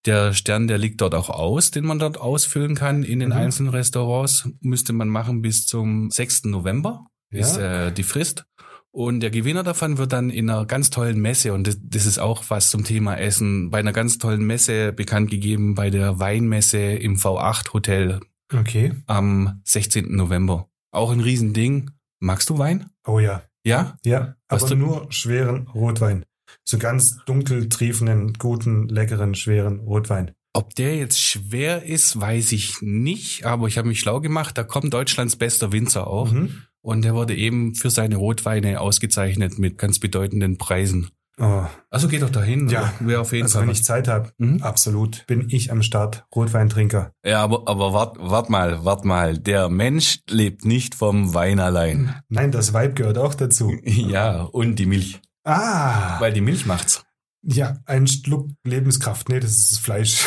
der 0.07 0.33
Stern, 0.35 0.67
der 0.69 0.79
liegt 0.79 1.01
dort 1.01 1.15
auch 1.15 1.31
aus, 1.31 1.71
den 1.71 1.85
man 1.85 1.99
dort 1.99 2.19
ausfüllen 2.19 2.75
kann 2.75 3.03
in 3.03 3.21
den 3.21 3.31
Mhm. 3.31 3.37
einzelnen 3.37 3.71
Restaurants. 3.71 4.49
Müsste 4.61 4.93
man 4.93 5.09
machen 5.09 5.43
bis 5.43 5.67
zum 5.67 6.11
6. 6.11 6.45
November 6.51 7.07
ist 7.31 7.57
äh, 7.57 7.91
die 7.93 8.03
Frist. 8.05 8.45
Und 8.93 9.21
der 9.21 9.31
Gewinner 9.31 9.65
davon 9.65 9.99
wird 9.99 10.13
dann 10.13 10.31
in 10.31 10.49
einer 10.49 10.67
ganz 10.67 10.89
tollen 10.91 11.21
Messe, 11.21 11.53
und 11.53 11.67
das, 11.67 11.79
das 11.83 12.07
ist 12.07 12.19
auch 12.21 12.45
was 12.49 12.71
zum 12.71 12.85
Thema 12.85 13.17
Essen, 13.17 13.71
bei 13.71 13.79
einer 13.81 13.93
ganz 13.93 14.19
tollen 14.19 14.47
Messe 14.47 14.93
bekannt 14.93 15.31
gegeben, 15.31 15.75
bei 15.75 15.91
der 15.91 16.21
Weinmesse 16.21 16.79
im 16.79 17.17
V8 17.17 17.73
Hotel 17.73 18.21
Okay. 18.53 18.93
am 19.07 19.61
16. 19.65 20.15
November. 20.15 20.69
Auch 20.93 21.11
ein 21.11 21.19
Riesending. 21.19 21.91
Magst 22.21 22.49
du 22.51 22.59
Wein? 22.59 22.87
Oh 23.05 23.19
ja. 23.19 23.43
Ja? 23.67 23.97
Ja, 24.05 24.37
Was 24.49 24.63
aber 24.63 24.71
du- 24.75 24.77
nur 24.77 25.07
schweren 25.13 25.67
Rotwein. 25.75 26.25
So 26.63 26.79
ganz 26.79 27.17
dunkel 27.27 27.69
triefenden, 27.69 28.35
guten, 28.35 28.89
leckeren, 28.89 29.35
schweren 29.35 29.81
Rotwein. 29.81 30.33
Ob 30.53 30.75
der 30.77 30.97
jetzt 30.97 31.21
schwer 31.21 31.83
ist, 31.85 32.21
weiß 32.21 32.53
ich 32.53 32.77
nicht, 32.81 33.45
aber 33.45 33.67
ich 33.67 33.77
habe 33.77 33.89
mich 33.89 33.99
schlau 34.01 34.21
gemacht. 34.21 34.57
Da 34.57 34.63
kommt 34.63 34.95
Deutschlands 34.95 35.35
bester 35.37 35.73
Winzer 35.73 36.07
auch. 36.07 36.31
Mhm. 36.31 36.63
Und 36.81 37.03
der 37.05 37.15
wurde 37.15 37.35
eben 37.35 37.75
für 37.75 37.91
seine 37.91 38.17
Rotweine 38.17 38.81
ausgezeichnet 38.81 39.59
mit 39.59 39.79
ganz 39.79 39.99
bedeutenden 39.99 40.59
Preisen. 40.59 41.09
Oh. 41.41 41.65
Also 41.91 42.07
geht 42.07 42.23
doch 42.23 42.31
dahin. 42.31 42.69
Ja, 42.69 42.93
wäre 43.01 43.21
auf 43.23 43.33
jeden 43.33 43.45
Also 43.45 43.59
Fall. 43.59 43.67
wenn 43.67 43.73
ich 43.73 43.83
Zeit 43.83 44.07
habe, 44.07 44.31
Mhm. 44.39 44.63
absolut, 44.63 45.27
bin 45.27 45.47
ich 45.51 45.73
am 45.73 45.83
Start. 45.83 46.25
Rotweintrinker. 46.37 47.11
Ja, 47.25 47.43
aber, 47.43 47.67
aber 47.67 47.93
wart, 47.93 48.19
wart 48.21 48.51
mal, 48.51 48.85
wart 48.85 49.05
mal. 49.05 49.37
Der 49.39 49.69
Mensch 49.69 50.21
lebt 50.31 50.65
nicht 50.65 50.95
vom 50.95 51.35
Wein 51.35 51.59
allein. 51.59 52.15
Nein, 52.29 52.53
das 52.53 52.73
Vibe 52.73 52.95
gehört 52.95 53.19
auch 53.19 53.35
dazu. 53.35 53.73
Ja, 53.85 54.43
und 54.43 54.79
die 54.79 54.87
Milch. 54.87 55.21
Ah, 55.45 56.19
Weil 56.21 56.33
die 56.33 56.41
Milch 56.41 56.67
macht's. 56.67 57.05
ja, 57.43 57.77
ein 57.87 58.07
Schluck 58.07 58.51
Lebenskraft. 58.65 59.29
Nee, 59.29 59.41
das 59.41 59.53
ist 59.53 59.73
das 59.73 59.81
Fleisch. 59.81 60.25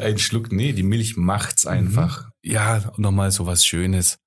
Ein 0.00 0.18
Schluck, 0.18 0.52
nee, 0.52 0.72
die 0.72 0.82
Milch 0.82 1.16
macht's 1.16 1.66
einfach. 1.66 2.30
Ja, 2.42 2.92
nochmal 2.96 3.30
so 3.30 3.46
was 3.46 3.64
Schönes. 3.64 4.18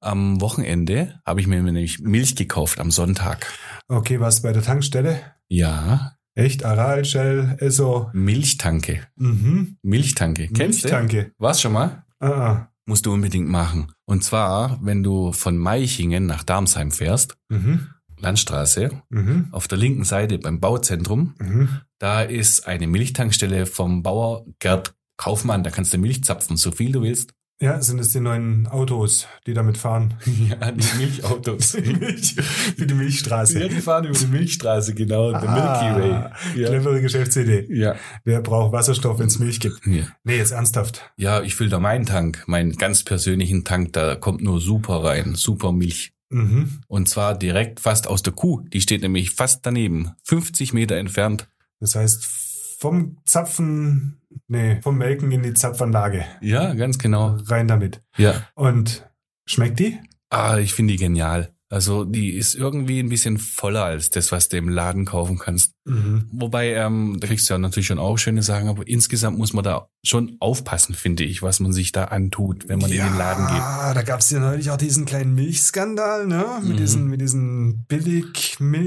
Am 0.00 0.40
Wochenende 0.40 1.20
habe 1.26 1.40
ich 1.40 1.46
mir 1.46 1.62
nämlich 1.62 2.00
Milch 2.00 2.36
gekauft 2.36 2.78
am 2.80 2.90
Sonntag. 2.90 3.46
okay, 3.88 4.20
was 4.20 4.42
bei 4.42 4.52
der 4.52 4.62
Tankstelle? 4.62 5.20
Ja, 5.48 6.12
Echt? 6.36 6.64
Aral, 6.64 7.04
Shell, 7.04 7.56
Esso. 7.60 8.10
Milchtanke. 8.12 9.06
Mhm. 9.14 9.76
Milchtanke. 9.82 10.48
Kennst 10.48 10.82
du? 10.82 10.88
Milchtanke. 10.88 11.30
Warst 11.38 11.60
schon 11.60 11.72
mal? 11.72 12.04
Ah, 12.18 12.26
ah. 12.28 12.68
Musst 12.86 13.06
du 13.06 13.12
unbedingt 13.12 13.48
machen. 13.48 13.92
Und 14.04 14.24
zwar, 14.24 14.80
wenn 14.82 15.04
du 15.04 15.30
von 15.30 15.56
Meichingen 15.56 16.26
nach 16.26 16.42
Darmsheim 16.42 16.90
fährst, 16.90 17.36
Mhm. 17.50 17.88
Landstraße, 18.24 18.90
Mhm. 19.10 19.48
auf 19.52 19.68
der 19.68 19.78
linken 19.78 20.04
Seite 20.04 20.38
beim 20.38 20.58
Bauzentrum, 20.60 21.34
Mhm. 21.38 21.68
da 21.98 22.22
ist 22.22 22.66
eine 22.66 22.86
Milchtankstelle 22.88 23.66
vom 23.66 24.02
Bauer 24.02 24.44
Gerd 24.58 24.94
Kaufmann. 25.16 25.62
Da 25.62 25.70
kannst 25.70 25.94
du 25.94 25.98
Milch 25.98 26.24
zapfen, 26.24 26.56
so 26.56 26.72
viel 26.72 26.90
du 26.92 27.02
willst. 27.02 27.30
Ja, 27.60 27.80
sind 27.80 28.00
es 28.00 28.08
die 28.10 28.18
neuen 28.18 28.66
Autos, 28.66 29.28
die 29.46 29.54
damit 29.54 29.78
fahren? 29.78 30.14
Ja, 30.50 30.72
die 30.72 30.96
Milchautos. 30.98 31.74
Milch, 32.00 32.34
wie 32.76 32.84
die 32.86 32.94
Milchstraße. 32.94 33.60
Ja, 33.60 33.68
die 33.68 33.80
fahren 33.80 34.06
über 34.06 34.18
die 34.18 34.26
Milchstraße, 34.26 34.92
genau, 34.94 35.30
der 35.30 35.40
Milky 35.42 36.02
Way. 36.02 36.10
Ah, 36.10 36.32
Ja. 36.56 36.68
Clevere 36.68 37.00
Geschäftsidee. 37.00 37.66
Ja. 37.72 37.94
Wer 38.24 38.40
braucht 38.42 38.72
Wasserstoff, 38.72 39.20
wenn 39.20 39.28
es 39.28 39.38
Milch 39.38 39.60
gibt? 39.60 39.86
ja. 39.86 40.02
Nee, 40.24 40.36
jetzt 40.38 40.50
ernsthaft. 40.50 41.08
Ja, 41.16 41.42
ich 41.42 41.54
fülle 41.54 41.70
da 41.70 41.78
meinen 41.78 42.06
Tank, 42.06 42.42
meinen 42.48 42.72
ganz 42.72 43.04
persönlichen 43.04 43.62
Tank, 43.64 43.92
da 43.92 44.16
kommt 44.16 44.42
nur 44.42 44.60
super 44.60 45.04
rein, 45.04 45.36
super 45.36 45.70
Milch. 45.70 46.10
Mhm. 46.34 46.80
Und 46.88 47.08
zwar 47.08 47.38
direkt 47.38 47.78
fast 47.78 48.08
aus 48.08 48.22
der 48.22 48.32
Kuh. 48.32 48.62
Die 48.72 48.80
steht 48.80 49.02
nämlich 49.02 49.30
fast 49.30 49.64
daneben, 49.64 50.16
50 50.24 50.72
Meter 50.72 50.96
entfernt. 50.96 51.48
Das 51.78 51.94
heißt, 51.94 52.24
vom 52.24 53.18
Zapfen, 53.24 54.20
nee, 54.48 54.82
vom 54.82 54.98
Melken 54.98 55.30
in 55.30 55.44
die 55.44 55.54
Zapfanlage. 55.54 56.24
Ja, 56.40 56.74
ganz 56.74 56.98
genau. 56.98 57.36
Rein 57.46 57.68
damit. 57.68 58.02
Ja. 58.16 58.48
Und 58.54 59.08
schmeckt 59.46 59.78
die? 59.78 60.00
Ah, 60.28 60.58
ich 60.58 60.74
finde 60.74 60.94
die 60.94 60.98
genial. 60.98 61.53
Also 61.70 62.04
die 62.04 62.30
ist 62.34 62.54
irgendwie 62.54 63.00
ein 63.00 63.08
bisschen 63.08 63.38
voller 63.38 63.84
als 63.84 64.10
das, 64.10 64.30
was 64.30 64.48
du 64.48 64.56
im 64.58 64.68
Laden 64.68 65.06
kaufen 65.06 65.38
kannst. 65.38 65.72
Mhm. 65.86 66.28
Wobei, 66.32 66.74
ähm, 66.74 67.16
da 67.20 67.26
kriegst 67.26 67.48
du 67.48 67.54
ja 67.54 67.58
natürlich 67.58 67.86
schon 67.86 67.98
auch 67.98 68.16
schöne 68.18 68.42
Sachen, 68.42 68.68
aber 68.68 68.86
insgesamt 68.86 69.38
muss 69.38 69.52
man 69.54 69.64
da 69.64 69.88
schon 70.04 70.36
aufpassen, 70.40 70.94
finde 70.94 71.24
ich, 71.24 71.42
was 71.42 71.60
man 71.60 71.72
sich 71.72 71.90
da 71.92 72.04
antut, 72.04 72.68
wenn 72.68 72.78
man 72.78 72.90
in 72.92 72.98
den 72.98 73.16
Laden 73.18 73.46
geht. 73.46 73.56
Ja, 73.56 73.92
da 73.94 74.02
gab 74.02 74.20
es 74.20 74.30
ja 74.30 74.38
neulich 74.40 74.70
auch 74.70 74.76
diesen 74.76 75.04
kleinen 75.04 75.34
Milchskandal, 75.34 76.26
ne? 76.26 76.44
Mit 76.62 76.72
Mhm. 76.74 76.76
diesen, 76.76 77.06
mit 77.08 77.20
diesen 77.20 77.84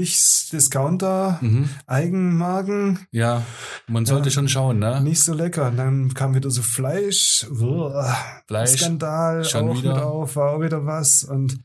Billig-Milch-Discounter, 0.08 1.38
Mhm. 1.40 1.68
Eigenmarken. 1.86 3.00
Ja, 3.10 3.42
man 3.86 4.06
sollte 4.06 4.28
Ja. 4.28 4.32
schon 4.34 4.48
schauen, 4.48 4.78
ne? 4.78 5.00
Nicht 5.02 5.20
so 5.22 5.34
lecker. 5.34 5.68
Und 5.68 5.76
dann 5.76 6.14
kam 6.14 6.34
wieder 6.34 6.50
so 6.50 6.62
Fleisch. 6.62 7.46
Fleisch, 8.46 8.70
Skandal 8.80 9.44
schon 9.44 9.68
auch 9.70 9.76
wieder. 9.78 9.94
mit 9.94 10.02
auf, 10.02 10.36
war 10.36 10.52
auch 10.52 10.60
wieder 10.62 10.86
was. 10.86 11.24
Und 11.24 11.58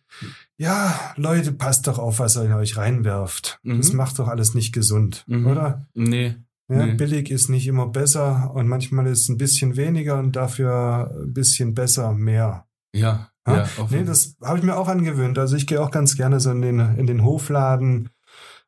ja, 0.63 1.00
Leute, 1.15 1.51
passt 1.51 1.88
doch 1.88 2.00
auf, 2.00 2.20
was 2.20 2.36
ihr 2.38 2.43
in 2.46 2.53
euch 2.53 2.77
reinwerft. 2.77 3.60
Mhm. 3.63 3.77
Das 3.77 3.93
macht 3.93 4.17
doch 4.20 4.27
alles 4.27 4.53
nicht 4.53 4.74
gesund, 4.74 5.24
Mhm. 5.27 5.48
oder? 5.48 5.88
Nee. 5.93 6.36
Ja, 6.70 6.86
Nee. 6.86 6.93
Billig 6.93 7.29
ist 7.29 7.50
nicht 7.50 7.67
immer 7.67 7.88
besser 7.88 8.51
und 8.55 8.67
manchmal 8.67 9.08
ist 9.08 9.29
ein 9.29 9.38
bisschen 9.38 9.75
weniger 9.75 10.17
und 10.17 10.36
dafür 10.36 11.12
ein 11.13 11.34
bisschen 11.34 11.74
besser 11.74 12.13
mehr. 12.13 12.65
Ja, 12.96 13.29
Ja? 13.46 13.58
ja. 13.58 13.67
Nee, 13.89 14.03
das 14.05 14.36
habe 14.41 14.58
ich 14.60 14.63
mir 14.63 14.77
auch 14.77 14.88
angewöhnt. 14.88 15.38
Also 15.38 15.55
ich 15.58 15.67
gehe 15.67 15.82
auch 15.82 15.91
ganz 15.91 16.15
gerne 16.15 16.39
so 16.39 16.51
in 16.51 16.62
den, 16.62 16.79
in 16.98 17.05
den 17.05 17.24
Hofladen, 17.24 18.10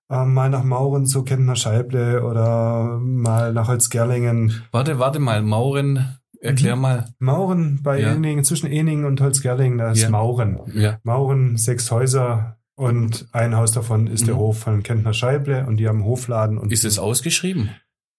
ähm, 0.10 0.34
mal 0.34 0.50
nach 0.50 0.64
Mauren 0.64 1.08
zu 1.08 1.24
Kentner 1.24 1.56
Scheible 1.56 2.24
oder 2.24 3.00
mal 3.02 3.54
nach 3.54 3.70
Holzgerlingen. 3.70 4.62
Warte, 4.72 5.00
warte 5.00 5.20
mal, 5.20 5.42
Mauren, 5.42 6.18
erklär 6.46 6.76
Mhm. 6.76 6.82
mal. 6.82 7.06
Mauren 7.20 7.80
bei 7.84 8.00
Ja. 8.00 8.14
Eningen, 8.14 8.44
zwischen 8.44 8.68
Eningen 8.68 9.06
und 9.06 9.20
Holzgerlingen, 9.22 9.78
da 9.78 9.92
ist 9.92 10.02
Ja. 10.04 10.10
Mauren. 10.10 10.60
Ja. 10.74 11.00
Mauren, 11.04 11.58
sechs 11.58 11.92
Häuser 11.92 12.58
und 12.76 13.28
ein 13.32 13.56
Haus 13.56 13.72
davon 13.72 14.08
ist 14.08 14.28
der 14.28 14.36
Mhm. 14.36 14.40
Hof 14.40 14.60
von 14.60 14.84
Kentner 14.84 15.14
Scheible 15.14 15.66
und 15.66 15.78
die 15.78 15.88
haben 15.88 15.98
einen 16.00 16.06
Hofladen. 16.06 16.58
Und 16.58 16.72
Ist 16.72 16.86
es 16.86 17.00
ausgeschrieben? 17.00 17.70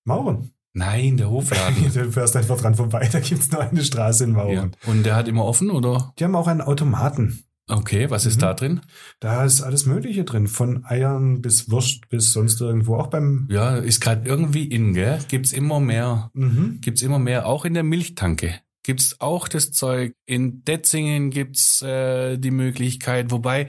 Mauren. 0.05 0.51
Nein, 0.73 1.17
der 1.17 1.31
Hofladen. 1.31 1.77
Du 1.95 2.13
fährst 2.13 2.37
einfach 2.37 2.61
dran 2.61 2.75
vorbei, 2.75 3.09
da 3.11 3.21
gibt's 3.21 3.51
nur 3.51 3.63
eine 3.63 3.83
Straße 3.83 4.25
in 4.25 4.33
Mauren. 4.33 4.53
ja. 4.85 4.91
Und 4.91 5.05
der 5.07 5.17
hat 5.17 5.27
immer 5.27 5.45
offen, 5.47 5.71
oder? 5.71 6.13
Die 6.19 6.25
haben 6.25 6.37
auch 6.37 6.47
einen 6.49 6.61
Automaten. 6.61 7.45
Okay, 7.69 8.09
was 8.11 8.27
ist 8.27 8.37
Mhm. 8.37 8.41
da 8.41 8.55
drin? 8.55 8.81
Da 9.19 9.45
ist 9.45 9.61
alles 9.61 9.87
Mögliche 9.87 10.25
drin, 10.25 10.47
von 10.47 10.85
Eiern 10.85 11.43
bis 11.43 11.69
Wurst 11.71 12.09
bis 12.09 12.33
sonst 12.33 12.61
irgendwo. 12.61 12.97
Auch 12.97 13.09
beim 13.09 13.49
Ja, 13.51 13.77
ist 13.77 14.01
gerade 14.01 14.29
irgendwie 14.29 14.65
in, 14.67 14.95
gell? 14.95 15.19
Gibt's 15.29 15.53
immer 15.53 15.81
mehr. 15.81 16.31
mhm. 16.35 16.79
Gibt's 16.81 17.03
immer 17.03 17.19
mehr, 17.19 17.47
auch 17.47 17.65
in 17.65 17.75
der 17.75 17.83
Milchtanke. 17.83 18.55
Gibt's 18.85 19.17
auch 19.21 19.49
das 19.49 19.73
Zeug. 19.73 20.13
In 20.27 20.63
Detzingen 20.63 21.31
gibt's 21.31 21.83
äh, 21.83 22.39
die 22.39 22.53
Möglichkeit, 22.53 23.33
wobei 23.33 23.69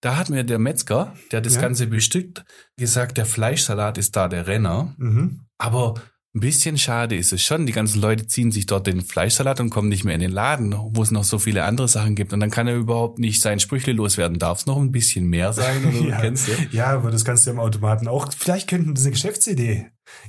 da 0.00 0.16
hat 0.16 0.30
mir 0.30 0.42
der 0.42 0.58
Metzger, 0.58 1.14
der 1.30 1.40
das 1.40 1.54
Ja. 1.56 1.60
Ganze 1.60 1.86
bestückt, 1.86 2.44
gesagt, 2.76 3.18
der 3.18 3.26
Fleischsalat 3.26 3.98
ist 3.98 4.16
da 4.16 4.26
der 4.26 4.48
Renner. 4.48 4.94
Mhm. 4.98 5.42
Aber 5.58 5.94
ein 6.38 6.40
bisschen 6.40 6.78
schade 6.78 7.16
ist 7.16 7.32
es 7.32 7.42
schon. 7.42 7.66
Die 7.66 7.72
ganzen 7.72 8.00
Leute 8.00 8.26
ziehen 8.28 8.52
sich 8.52 8.66
dort 8.66 8.86
den 8.86 9.00
Fleischsalat 9.02 9.58
und 9.60 9.70
kommen 9.70 9.88
nicht 9.88 10.04
mehr 10.04 10.14
in 10.14 10.20
den 10.20 10.30
Laden, 10.30 10.72
wo 10.76 11.02
es 11.02 11.10
noch 11.10 11.24
so 11.24 11.38
viele 11.40 11.64
andere 11.64 11.88
Sachen 11.88 12.14
gibt. 12.14 12.32
Und 12.32 12.38
dann 12.40 12.50
kann 12.50 12.68
er 12.68 12.76
überhaupt 12.76 13.18
nicht 13.18 13.40
sein 13.40 13.58
Sprüchle 13.60 13.92
loswerden. 13.92 14.38
Darf 14.38 14.60
es 14.60 14.66
noch 14.66 14.78
ein 14.78 14.92
bisschen 14.92 15.26
mehr 15.26 15.52
sein? 15.52 15.84
Oder 15.84 15.98
Ja. 16.08 16.20
kennst 16.20 16.46
du? 16.48 16.52
Ja, 16.70 16.86
aber 16.86 17.10
das 17.10 17.24
kannst 17.24 17.46
du 17.46 17.50
im 17.50 17.58
Automaten 17.58 18.06
auch. 18.08 18.32
Vielleicht 18.32 18.68
könnten 18.68 18.94
das 18.94 19.04
eine 19.04 19.12
Geschäftsidee 19.12 19.86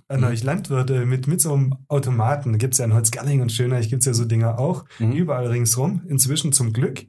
an 0.08 0.22
Mhm. 0.22 0.28
euch 0.28 0.44
Landwirte 0.44 1.06
mit, 1.06 1.28
mit 1.28 1.40
so 1.42 1.54
einem 1.54 1.76
Automaten. 1.88 2.52
Da 2.54 2.58
gibt's 2.58 2.80
ja 2.80 2.86
in 2.86 2.94
Holzgerling 2.94 3.42
und 3.42 3.52
Schöneich 3.52 3.90
gibt's 3.90 4.06
ja 4.08 4.14
so 4.14 4.26
Dinger 4.26 4.60
auch. 4.60 4.86
Mhm. 4.98 5.12
Überall 5.14 5.48
ringsrum. 5.48 6.02
Inzwischen 6.10 6.52
zum 6.52 6.74
Glück. 6.74 7.06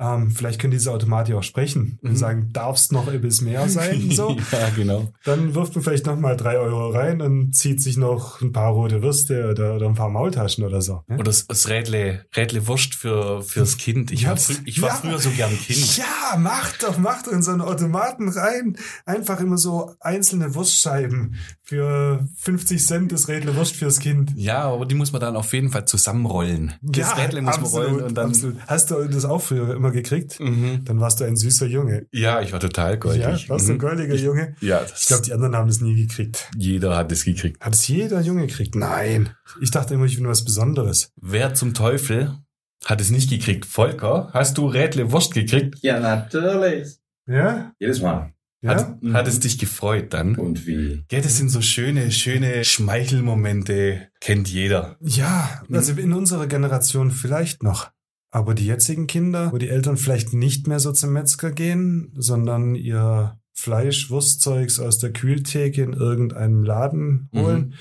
Ähm, 0.00 0.30
vielleicht 0.30 0.60
können 0.60 0.70
diese 0.70 0.92
Automaten 0.92 1.32
ja 1.32 1.38
auch 1.38 1.42
sprechen 1.42 1.98
und 2.02 2.10
Mhm. 2.12 2.16
sagen, 2.16 2.50
darf's 2.52 2.92
noch 2.92 3.08
ein 3.08 3.20
bisschen 3.20 3.48
mehr 3.48 3.68
sein? 3.68 4.10
So. 4.12 4.36
ja, 4.52 4.68
genau. 4.76 5.12
Dann 5.24 5.54
wirft 5.54 5.74
man 5.74 5.82
vielleicht 5.84 6.06
noch 6.06 6.18
mal 6.18 6.36
drei 6.36 6.58
Euro 6.58 6.90
rein 6.90 7.20
und 7.20 7.52
zieht 7.54 7.82
sich 7.82 7.96
noch 7.96 8.40
ein 8.40 8.52
paar 8.52 8.70
rote 8.72 9.02
Würste 9.02 9.50
oder, 9.50 9.74
oder 9.76 9.86
ein 9.86 9.94
paar 9.94 10.08
Maultaschen 10.08 10.64
oder 10.64 10.82
so. 10.82 11.02
ne? 11.08 11.14
Oder 11.16 11.24
das, 11.24 11.46
das 11.46 11.68
Rädle, 11.68 12.24
Rädle 12.36 12.66
Wurst 12.68 12.94
für, 12.94 13.42
fürs 13.42 13.76
Kind. 13.76 14.10
Ich 14.12 14.24
war, 14.24 14.34
Ja, 14.34 14.36
frü 14.36 14.54
ich 14.64 14.80
war 14.80 14.88
ja. 14.90 14.94
früher 14.94 15.18
so 15.18 15.30
gern 15.30 15.50
Kind. 15.58 15.96
Ja, 15.96 16.36
macht 16.38 16.82
doch, 16.84 16.96
macht 16.98 17.26
in 17.26 17.42
so 17.42 17.50
einen 17.50 17.60
Automaten 17.60 18.28
rein. 18.28 18.76
Einfach 19.04 19.40
immer 19.40 19.58
so 19.58 19.94
einzelne 20.00 20.54
Wurstscheiben 20.54 21.34
für 21.62 22.26
50 22.38 22.84
Cent 22.86 23.12
das 23.12 23.28
Rädle 23.28 23.54
Wurst 23.56 23.74
fürs 23.76 23.98
Kind. 24.00 24.32
Ja, 24.36 24.62
aber 24.70 24.86
die 24.86 24.94
muss 24.94 25.12
man 25.12 25.20
dann 25.20 25.36
auf 25.36 25.52
jeden 25.52 25.70
Fall 25.70 25.84
zusammenrollen. 25.86 26.72
Das 26.82 27.16
Rädle 27.16 27.42
muss 27.42 27.56
man 27.60 27.70
rollen 27.70 28.00
und 28.02 28.14
dann. 28.16 28.28
absolut. 28.28 28.56
Hast 28.66 28.90
du 28.90 29.04
das 29.08 29.24
auch 29.24 29.40
früher 29.42 29.74
immer 29.74 29.87
gekriegt? 29.92 30.38
Mhm. 30.40 30.84
Dann 30.84 31.00
warst 31.00 31.20
du 31.20 31.24
ein 31.24 31.36
süßer 31.36 31.66
Junge. 31.66 32.06
Ja, 32.12 32.40
ich 32.40 32.52
war 32.52 32.60
total 32.60 32.98
goldig. 32.98 33.22
Ja, 33.22 33.48
warst 33.48 33.68
du 33.68 33.72
ein 33.72 33.76
Mhm. 33.76 33.80
goldiger 33.80 34.14
Junge? 34.14 34.54
Ja, 34.60 34.80
das, 34.80 35.02
Ich 35.02 35.06
glaube, 35.08 35.22
die 35.24 35.32
anderen 35.32 35.54
haben 35.56 35.68
das 35.68 35.80
nie 35.80 35.94
gekriegt. 36.06 36.48
jeder 36.56 36.96
hat 36.96 37.10
es 37.12 37.24
gekriegt. 37.24 37.60
Hat 37.60 37.74
es 37.74 37.86
jeder 37.88 38.20
Junge 38.20 38.46
gekriegt? 38.46 38.74
Nein. 38.74 39.30
Ich 39.60 39.70
dachte 39.70 39.94
immer, 39.94 40.04
ich 40.06 40.16
bin 40.16 40.26
was 40.28 40.44
Besonderes. 40.44 41.12
Wer 41.20 41.54
zum 41.54 41.74
Teufel 41.74 42.36
hat 42.84 43.00
es 43.00 43.10
nicht 43.10 43.28
gekriegt? 43.30 43.66
Volker, 43.66 44.30
hast 44.32 44.56
du 44.58 44.66
Rädle 44.66 45.10
Wurst 45.12 45.34
gekriegt? 45.34 45.76
Ja, 45.82 45.98
natürlich. 46.00 46.96
Ja? 47.26 47.72
Jedes 47.78 48.00
Mal. 48.00 48.32
Ja? 48.60 48.70
Hat, 48.74 48.96
hat 49.12 49.28
es 49.28 49.38
dich 49.38 49.58
gefreut 49.58 50.12
dann? 50.14 50.34
Und 50.34 50.66
wie? 50.66 51.04
Ja, 51.12 51.20
das 51.20 51.36
sind 51.36 51.48
so 51.48 51.60
schöne, 51.60 52.10
schöne 52.10 52.64
Schmeichelmomente. 52.64 54.08
Kennt 54.20 54.48
jeder. 54.48 54.96
Ja, 55.00 55.62
also 55.72 55.92
in 55.92 56.12
unserer 56.12 56.46
Generation 56.46 57.10
vielleicht 57.10 57.62
noch. 57.62 57.90
Aber 58.30 58.54
die 58.54 58.66
jetzigen 58.66 59.06
Kinder, 59.06 59.52
wo 59.52 59.58
die 59.58 59.68
Eltern 59.68 59.96
vielleicht 59.96 60.32
nicht 60.34 60.66
mehr 60.66 60.80
so 60.80 60.92
zum 60.92 61.12
Metzger 61.12 61.50
gehen, 61.50 62.12
sondern 62.16 62.74
ihr 62.74 63.38
Fleisch, 63.54 64.08
Wurstzeugs 64.08 64.78
aus 64.78 64.98
der 64.98 65.12
Kühltheke 65.12 65.82
in 65.82 65.92
irgendeinem 65.92 66.62
Laden 66.62 67.28
Mhm. 67.32 67.40
holen, 67.40 67.74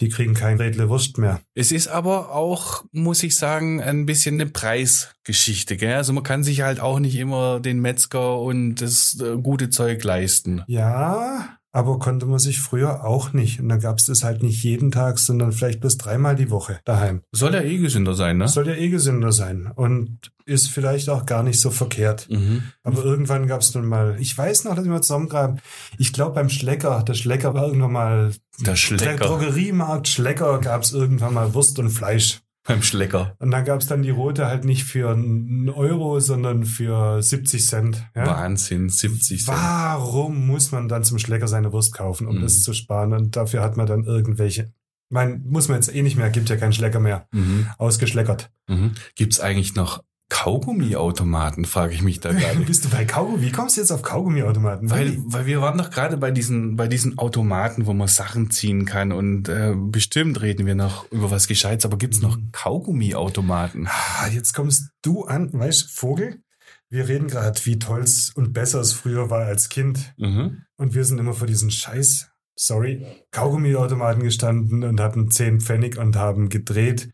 die 0.00 0.08
kriegen 0.08 0.34
kein 0.34 0.56
Rädle 0.56 0.88
Wurst 0.88 1.16
mehr. 1.16 1.40
Es 1.54 1.70
ist 1.70 1.86
aber 1.86 2.34
auch, 2.34 2.84
muss 2.90 3.22
ich 3.22 3.36
sagen, 3.36 3.80
ein 3.80 4.04
bisschen 4.04 4.40
eine 4.40 4.50
Preisgeschichte. 4.50 5.76
Gell? 5.76 5.94
Also 5.94 6.12
man 6.12 6.24
kann 6.24 6.42
sich 6.42 6.62
halt 6.62 6.80
auch 6.80 6.98
nicht 6.98 7.14
immer 7.16 7.60
den 7.60 7.80
Metzger 7.80 8.40
und 8.40 8.76
das 8.76 9.16
äh, 9.20 9.36
gute 9.40 9.70
Zeug 9.70 10.02
leisten. 10.02 10.62
Ja, 10.66 11.56
aber 11.72 11.98
konnte 11.98 12.26
man 12.26 12.38
sich 12.38 12.60
früher 12.60 13.04
auch 13.04 13.32
nicht. 13.32 13.58
Und 13.58 13.70
dann 13.70 13.80
gab 13.80 13.98
es 13.98 14.04
das 14.04 14.22
halt 14.22 14.42
nicht 14.42 14.62
jeden 14.62 14.90
Tag, 14.90 15.18
sondern 15.18 15.52
vielleicht 15.52 15.80
bloß 15.80 15.96
dreimal 15.96 16.36
die 16.36 16.50
Woche 16.50 16.80
daheim. 16.84 17.22
Soll 17.32 17.54
ja 17.54 17.62
eh 17.62 17.78
gesünder 17.78 18.14
sein, 18.14 18.36
ne? 18.36 18.46
Soll 18.46 18.68
ja 18.68 18.74
eh 18.74 18.90
gesünder 18.90 19.32
sein 19.32 19.72
und 19.74 20.32
ist 20.44 20.68
vielleicht 20.68 21.08
auch 21.08 21.24
gar 21.24 21.42
nicht 21.42 21.60
so 21.60 21.70
verkehrt. 21.70 22.28
Mhm. 22.28 22.64
Aber 22.82 23.02
irgendwann 23.04 23.46
gab 23.46 23.62
es 23.62 23.72
dann 23.72 23.86
mal, 23.86 24.16
ich 24.20 24.36
weiß 24.36 24.64
noch, 24.64 24.74
dass 24.74 24.84
wir 24.84 24.90
mal 24.90 25.00
zusammengraben, 25.00 25.60
ich 25.98 26.12
glaube 26.12 26.34
beim 26.34 26.50
Schlecker, 26.50 27.02
der 27.04 27.14
Schlecker 27.14 27.54
war 27.54 27.66
irgendwann 27.66 27.92
mal, 27.92 28.32
Der 28.58 28.64
der 28.64 28.76
Schlecker 28.76 29.26
Drogeriemarkt 29.26 30.08
Schlecker 30.08 30.58
gab 30.60 30.82
es 30.82 30.92
irgendwann 30.92 31.34
mal 31.34 31.54
Wurst 31.54 31.78
und 31.78 31.90
Fleisch. 31.90 32.42
Beim 32.64 32.82
Schlecker. 32.82 33.34
Und 33.38 33.50
dann 33.50 33.64
gab 33.64 33.80
es 33.80 33.86
dann 33.88 34.02
die 34.02 34.10
rote 34.10 34.46
halt 34.46 34.64
nicht 34.64 34.84
für 34.84 35.10
einen 35.10 35.68
Euro, 35.68 36.20
sondern 36.20 36.64
für 36.64 37.22
70 37.22 37.66
Cent. 37.66 38.04
Ja? 38.14 38.26
Wahnsinn, 38.26 38.88
70 38.88 39.44
Cent. 39.44 39.56
Warum 39.58 40.46
muss 40.46 40.70
man 40.72 40.88
dann 40.88 41.02
zum 41.04 41.18
Schlecker 41.18 41.48
seine 41.48 41.72
Wurst 41.72 41.92
kaufen, 41.94 42.26
um 42.26 42.36
Mhm. 42.36 42.42
das 42.42 42.62
zu 42.62 42.72
sparen? 42.72 43.12
Und 43.12 43.34
dafür 43.36 43.62
hat 43.62 43.76
man 43.76 43.86
dann 43.86 44.04
irgendwelche, 44.04 44.72
meine, 45.10 45.38
muss 45.44 45.68
man 45.68 45.76
jetzt 45.78 45.94
eh 45.94 46.02
nicht 46.02 46.16
mehr, 46.16 46.30
gibt 46.30 46.48
ja 46.50 46.56
keinen 46.56 46.72
Schlecker 46.72 47.00
mehr, 47.00 47.26
Mhm. 47.32 47.66
ausgeschleckert. 47.78 48.50
Mhm. 48.68 48.92
Gibt's 49.16 49.40
eigentlich 49.40 49.74
noch 49.74 50.02
Kaugummiautomaten, 50.32 51.66
frage 51.66 51.92
ich 51.92 52.02
mich 52.02 52.18
da 52.18 52.32
gerade. 52.32 52.60
Bist 52.66 52.86
du 52.86 52.88
bei 52.88 53.04
Kaugummi? 53.04 53.42
Wie 53.42 53.52
kommst 53.52 53.76
du 53.76 53.82
jetzt 53.82 53.90
auf 53.90 54.00
Kaugummiautomaten? 54.00 54.90
Weil, 54.90 55.18
weil 55.26 55.44
wir 55.44 55.60
waren 55.60 55.76
doch 55.76 55.90
gerade 55.90 56.16
bei 56.16 56.30
diesen, 56.30 56.74
bei 56.74 56.88
diesen 56.88 57.18
Automaten, 57.18 57.84
wo 57.84 57.92
man 57.92 58.08
Sachen 58.08 58.50
ziehen 58.50 58.86
kann 58.86 59.12
und 59.12 59.50
äh, 59.50 59.74
bestimmt 59.76 60.40
reden 60.40 60.64
wir 60.64 60.74
noch 60.74 61.10
über 61.12 61.30
was 61.30 61.48
Gescheites, 61.48 61.84
aber 61.84 61.98
gibt's 61.98 62.22
noch 62.22 62.38
Mhm. 62.38 62.48
Kaugummiautomaten? 62.52 63.88
Ah, 63.88 64.26
jetzt 64.28 64.54
kommst 64.54 64.88
du 65.02 65.24
an, 65.24 65.52
weißt 65.52 65.90
Vogel? 65.90 66.40
Wir 66.88 67.08
reden 67.08 67.28
gerade, 67.28 67.60
wie 67.64 67.78
toll's 67.78 68.32
und 68.34 68.54
besser 68.54 68.80
es 68.80 68.94
früher 68.94 69.28
war 69.28 69.44
als 69.44 69.68
Kind. 69.68 70.14
Mhm. 70.16 70.62
Und 70.76 70.94
wir 70.94 71.04
sind 71.04 71.18
immer 71.18 71.34
vor 71.34 71.46
diesen 71.46 71.70
Scheiß, 71.70 72.30
sorry, 72.56 73.04
Kaugummiautomaten 73.32 74.22
gestanden 74.22 74.82
und 74.82 74.98
hatten 74.98 75.30
10 75.30 75.60
Pfennig 75.60 75.98
und 75.98 76.16
haben 76.16 76.48
gedreht. 76.48 77.10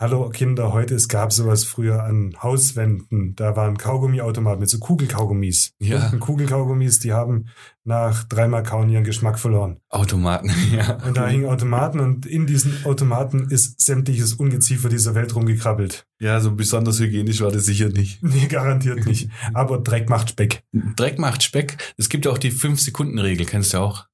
Hallo 0.00 0.30
Kinder, 0.30 0.72
heute, 0.72 0.94
es 0.94 1.08
gab 1.08 1.30
sowas 1.30 1.64
früher 1.64 2.02
an 2.04 2.34
Hauswänden. 2.42 3.34
Da 3.36 3.54
waren 3.54 3.76
Kaugummiautomaten 3.76 4.60
mit 4.60 4.70
so 4.70 4.78
Kugelkaugummis. 4.78 5.74
Ja. 5.78 6.08
Und 6.08 6.20
Kugelkaugummis, 6.20 7.00
die 7.00 7.12
haben 7.12 7.48
nach 7.84 8.24
dreimal 8.24 8.62
Kauen 8.62 8.88
ihren 8.88 9.04
Geschmack 9.04 9.38
verloren. 9.38 9.78
Automaten, 9.90 10.50
ja. 10.74 10.94
Und 11.06 11.18
da 11.18 11.28
hingen 11.28 11.50
Automaten 11.50 12.00
und 12.00 12.24
in 12.24 12.46
diesen 12.46 12.82
Automaten 12.86 13.50
ist 13.50 13.78
sämtliches 13.82 14.32
Ungeziefer 14.32 14.88
dieser 14.88 15.14
Welt 15.14 15.36
rumgekrabbelt. 15.36 16.06
Ja, 16.18 16.40
so 16.40 16.52
besonders 16.52 16.98
hygienisch 16.98 17.42
war 17.42 17.50
das 17.52 17.66
sicher 17.66 17.90
nicht. 17.90 18.22
Nee, 18.30 18.46
garantiert 18.46 19.04
nicht. 19.04 19.28
Aber 19.52 19.78
Dreck 19.78 20.08
macht 20.08 20.30
Speck. 20.30 20.62
Dreck 20.96 21.18
macht 21.18 21.42
Speck. 21.42 21.76
Es 21.98 22.08
gibt 22.08 22.24
ja 22.24 22.30
auch 22.30 22.38
die 22.38 22.52
5-Sekunden-Regel, 22.52 23.44
kennst 23.44 23.74
du 23.74 23.78
auch? 23.78 24.06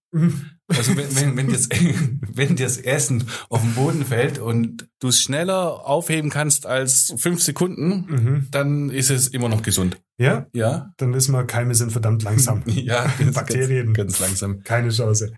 Also 0.68 0.96
wenn, 0.96 1.14
wenn, 1.14 1.36
wenn, 1.36 1.52
das, 1.52 1.68
wenn 2.34 2.56
das 2.56 2.76
Essen 2.78 3.24
auf 3.48 3.60
den 3.62 3.74
Boden 3.74 4.04
fällt 4.04 4.38
und 4.40 4.88
du 4.98 5.08
es 5.08 5.20
schneller 5.20 5.86
aufheben 5.86 6.28
kannst 6.30 6.66
als 6.66 7.14
fünf 7.18 7.40
Sekunden, 7.42 8.06
Mhm. 8.08 8.46
dann 8.50 8.90
ist 8.90 9.10
es 9.10 9.28
immer 9.28 9.48
noch 9.48 9.62
gesund. 9.62 9.96
Ja, 10.18 10.46
Ja? 10.52 10.92
dann 10.96 11.14
wissen 11.14 11.32
wir, 11.32 11.44
Keime 11.44 11.74
sind 11.74 11.92
verdammt 11.92 12.22
langsam. 12.24 12.62
Ja, 12.66 13.06
Bakterien. 13.32 13.92
Ganz, 13.94 14.18
ganz 14.18 14.20
langsam. 14.20 14.62
Keine 14.64 14.88
Chance. 14.90 15.34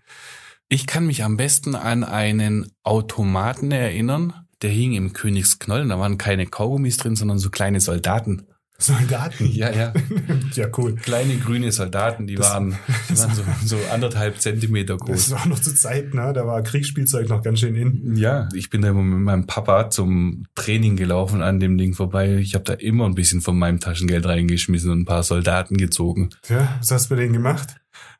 Ich 0.67 0.87
kann 0.87 1.05
mich 1.05 1.23
am 1.23 1.37
besten 1.37 1.75
an 1.75 2.03
einen 2.03 2.71
Automaten 2.83 3.71
erinnern, 3.71 4.33
der 4.61 4.69
hing 4.71 4.93
im 4.93 5.13
Königsknollen. 5.13 5.89
Da 5.89 5.99
waren 5.99 6.17
keine 6.17 6.45
Kaugummis 6.47 6.97
drin, 6.97 7.15
sondern 7.15 7.39
so 7.39 7.49
kleine 7.49 7.79
Soldaten. 7.81 8.47
Soldaten. 8.79 9.45
Ja, 9.51 9.71
ja. 9.71 9.93
Ja, 10.55 10.67
cool. 10.77 10.95
Kleine 10.95 11.37
grüne 11.37 11.71
Soldaten, 11.71 12.25
die 12.25 12.35
Das- 12.35 12.49
waren, 12.49 12.71
die 13.09 13.17
waren 13.17 13.35
so, 13.35 13.43
so 13.65 13.77
anderthalb 13.91 14.39
Zentimeter 14.41 14.97
Das 14.97 15.05
groß. 15.05 15.31
war 15.31 15.47
noch 15.47 15.59
zur 15.59 15.75
Zeit, 15.75 16.13
ne? 16.13 16.31
Da 16.33 16.47
war 16.47 16.61
Kriegsspielzeug 16.63 17.29
noch 17.29 17.43
ganz 17.43 17.59
schön 17.59 17.75
in. 17.75 18.15
Ja, 18.15 18.49
ich 18.53 18.69
bin 18.69 18.81
da 18.81 18.89
immer 18.89 19.03
mit 19.03 19.19
meinem 19.19 19.45
Papa 19.45 19.89
zum 19.89 20.45
Training 20.55 20.95
gelaufen 20.95 21.41
an 21.41 21.59
dem 21.59 21.77
Ding 21.77 21.93
vorbei. 21.93 22.37
Ich 22.37 22.55
habe 22.55 22.63
da 22.63 22.73
immer 22.73 23.05
ein 23.05 23.15
bisschen 23.15 23.41
von 23.41 23.57
meinem 23.59 23.79
Taschengeld 23.79 24.25
reingeschmissen 24.25 24.89
und 24.91 25.01
ein 25.01 25.05
paar 25.05 25.23
Soldaten 25.23 25.77
gezogen. 25.77 26.29
Ja, 26.47 26.75
was 26.79 26.91
hast 26.91 27.09
du 27.11 27.15
mit 27.15 27.23
denen 27.23 27.33
gemacht? 27.33 27.75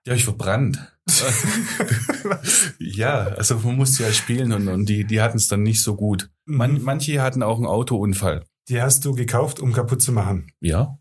Die 0.05 0.11
habe 0.11 0.17
ich 0.17 0.25
verbrannt. 0.25 0.79
ja, 2.79 3.27
also 3.37 3.57
man 3.59 3.75
musste 3.75 4.03
ja 4.03 4.11
spielen 4.11 4.51
und, 4.53 4.67
und 4.67 4.87
die, 4.87 5.05
die 5.05 5.21
hatten 5.21 5.37
es 5.37 5.47
dann 5.47 5.63
nicht 5.63 5.81
so 5.81 5.95
gut. 5.95 6.29
Man, 6.45 6.73
Mhm. 6.75 6.83
manche 6.83 7.21
hatten 7.21 7.43
auch 7.43 7.57
einen 7.57 7.65
Autounfall. 7.65 8.43
Die 8.69 8.81
hast 8.81 9.03
du 9.05 9.13
gekauft, 9.13 9.59
um 9.59 9.73
kaputt 9.73 10.01
zu 10.01 10.11
machen. 10.11 10.51
Ja. 10.61 10.97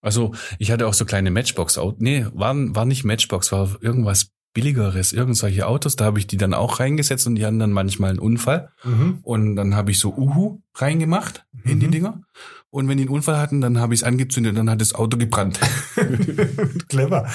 Also 0.00 0.32
ich 0.58 0.70
hatte 0.70 0.86
auch 0.86 0.94
so 0.94 1.04
kleine 1.04 1.30
Matchbox 1.30 1.78
Autos. 1.78 2.00
Nee, 2.00 2.26
war, 2.32 2.54
war 2.74 2.84
nicht 2.84 3.04
Matchbox, 3.04 3.52
war 3.52 3.76
irgendwas 3.80 4.30
billigeres, 4.54 5.12
irgendwelche 5.12 5.66
Autos. 5.66 5.96
Da 5.96 6.04
habe 6.04 6.18
ich 6.18 6.26
die 6.26 6.36
dann 6.36 6.54
auch 6.54 6.80
reingesetzt 6.80 7.26
und 7.26 7.36
die 7.36 7.46
hatten 7.46 7.58
dann 7.58 7.72
manchmal 7.72 8.10
einen 8.10 8.18
Unfall. 8.18 8.70
Mhm. 8.84 9.20
Und 9.22 9.56
dann 9.56 9.74
habe 9.74 9.90
ich 9.90 9.98
so 9.98 10.12
Uhu 10.14 10.60
reingemacht 10.74 11.46
in 11.64 11.80
die 11.80 11.86
Mhm. 11.86 11.92
Dinger. 11.92 12.20
Und 12.74 12.88
wenn 12.88 12.96
die 12.96 13.02
einen 13.02 13.10
Unfall 13.12 13.36
hatten, 13.36 13.60
dann 13.60 13.78
habe 13.78 13.92
ich 13.92 14.00
es 14.00 14.04
angezündet 14.04 14.52
und 14.52 14.56
dann 14.56 14.70
hat 14.70 14.80
das 14.80 14.94
Auto 14.94 15.18
gebrannt. 15.18 15.60
Clever. 16.88 17.28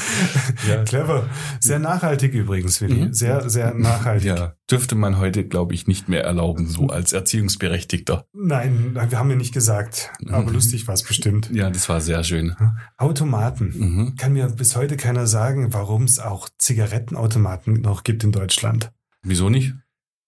Ja. 0.68 0.84
Clever. 0.84 1.30
Sehr 1.60 1.78
nachhaltig 1.78 2.34
übrigens, 2.34 2.82
Willi. 2.82 3.06
Mhm. 3.06 3.14
Sehr, 3.14 3.48
sehr 3.48 3.76
nachhaltig. 3.76 4.26
Ja, 4.28 4.56
dürfte 4.70 4.96
man 4.96 5.20
heute, 5.20 5.44
glaube 5.48 5.76
ich, 5.76 5.86
nicht 5.86 6.10
mehr 6.10 6.24
erlauben, 6.24 6.68
so 6.68 6.88
als 6.88 7.14
Erziehungsberechtigter. 7.14 8.26
Nein, 8.34 8.96
wir 9.10 9.20
haben 9.20 9.30
ja 9.30 9.36
nicht 9.36 9.54
gesagt. 9.54 10.12
Aber 10.28 10.48
Mhm. 10.48 10.54
lustig 10.54 10.88
war 10.88 10.96
es 10.96 11.04
bestimmt. 11.04 11.52
Ja, 11.54 11.70
das 11.70 11.88
war 11.88 12.02
sehr 12.02 12.24
schön. 12.24 12.56
Automaten. 12.98 13.74
Mhm. 13.78 14.16
Kann 14.16 14.34
mir 14.34 14.48
bis 14.48 14.76
heute 14.76 14.98
keiner 14.98 15.28
sagen, 15.28 15.72
warum 15.72 16.06
es 16.06 16.18
auch 16.18 16.50
Zigarettenautomaten 16.58 17.82
noch 17.82 18.04
gibt 18.04 18.24
in 18.24 18.32
Deutschland. 18.32 18.92
Wieso 19.22 19.50
nicht? 19.52 19.68
ich 19.68 19.74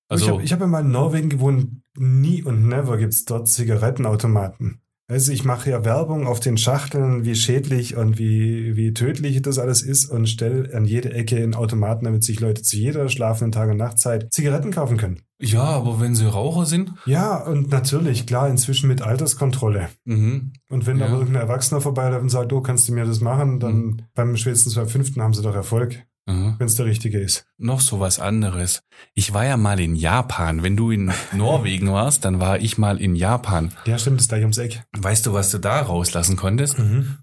Also, 0.08 0.34
habe 0.34 0.44
ich 0.44 0.54
hab 0.54 0.60
ja 0.62 0.68
mal 0.68 0.82
in 0.82 0.92
Norwegen 0.92 1.30
gewohnt. 1.30 1.82
Nie 1.98 2.44
und 2.44 2.68
never 2.68 2.98
gibt's 2.98 3.26
dort 3.26 3.48
Zigarettenautomaten. 3.48 4.82
Also 5.12 5.32
ich 5.32 5.44
mache 5.44 5.72
ja 5.72 5.84
Werbung 5.84 6.28
auf 6.28 6.40
den 6.40 6.56
Schachteln, 6.56 7.26
wie 7.26 7.34
schädlich 7.34 7.98
und 7.98 8.20
wie, 8.20 8.76
wie 8.76 8.94
tödlich 8.94 9.42
das 9.42 9.58
alles 9.58 9.82
ist 9.82 10.06
und 10.12 10.30
stelle 10.30 10.72
an 10.76 10.86
jede 10.86 11.12
Ecke 11.12 11.36
einen 11.38 11.56
Automaten, 11.56 12.06
damit 12.06 12.24
sich 12.24 12.40
Leute 12.40 12.62
zu 12.62 12.78
jeder 12.78 13.10
schlafenden 13.10 13.52
Tag- 13.52 13.72
und 13.72 13.78
Nachtzeit 13.78 14.32
Zigaretten 14.32 14.70
kaufen 14.72 14.98
können. 14.98 15.22
ja, 15.42 15.64
aber 15.64 16.00
wenn 16.00 16.14
sie 16.16 16.26
Raucher 16.30 16.66
sind, 16.68 16.92
Ja, 17.08 17.38
und 17.44 17.72
natürlich, 17.72 18.28
klar, 18.28 18.50
inzwischen 18.50 18.88
mit 18.88 19.02
Alterskontrolle. 19.02 19.90
mhm. 20.06 20.54
Und 20.70 20.86
wenn 20.86 21.00
Ja. 21.00 21.08
aber 21.08 21.18
irgendein 21.18 21.42
Erwachsener 21.42 21.82
vorbeiläuft 21.82 22.22
und 22.22 22.30
sagt, 22.30 22.54
oh, 22.54 22.62
kannst 22.62 22.88
du 22.88 22.94
mir 22.94 23.06
das 23.06 23.20
machen, 23.20 23.60
dann 23.60 23.76
Mhm. 23.78 23.98
beim 24.14 24.38
spätestens 24.38 24.76
beim 24.76 24.88
fünften 24.88 25.24
haben 25.24 25.34
sie 25.34 25.42
doch 25.42 25.56
Erfolg. 25.56 26.04
Wenn 26.30 26.68
es 26.68 26.76
der 26.76 26.86
richtige 26.86 27.20
ist. 27.20 27.46
noch 27.58 27.82
so 27.82 28.00
was 28.00 28.20
anderes. 28.20 28.82
Ich 29.14 29.34
war 29.34 29.46
ja 29.46 29.58
mal 29.58 29.80
in 29.80 29.96
Japan. 29.96 30.64
Wenn 30.64 30.78
du 30.78 30.92
in 30.92 31.12
Norwegen 31.34 31.92
warst, 31.92 32.26
dann 32.26 32.40
war 32.40 32.60
ich 32.60 32.78
mal 32.78 33.02
in 33.02 33.16
Japan. 33.16 33.72
Ja, 33.86 33.98
stimmt, 33.98 34.22
ist 34.22 34.30
gleich 34.30 34.42
ums 34.42 34.58
Eck. 34.58 34.84
Weißt 34.98 35.26
du, 35.26 35.34
was 35.34 35.52
du 35.52 35.58
da 35.58 35.82
rauslassen 35.82 36.36
konntest? 36.36 36.78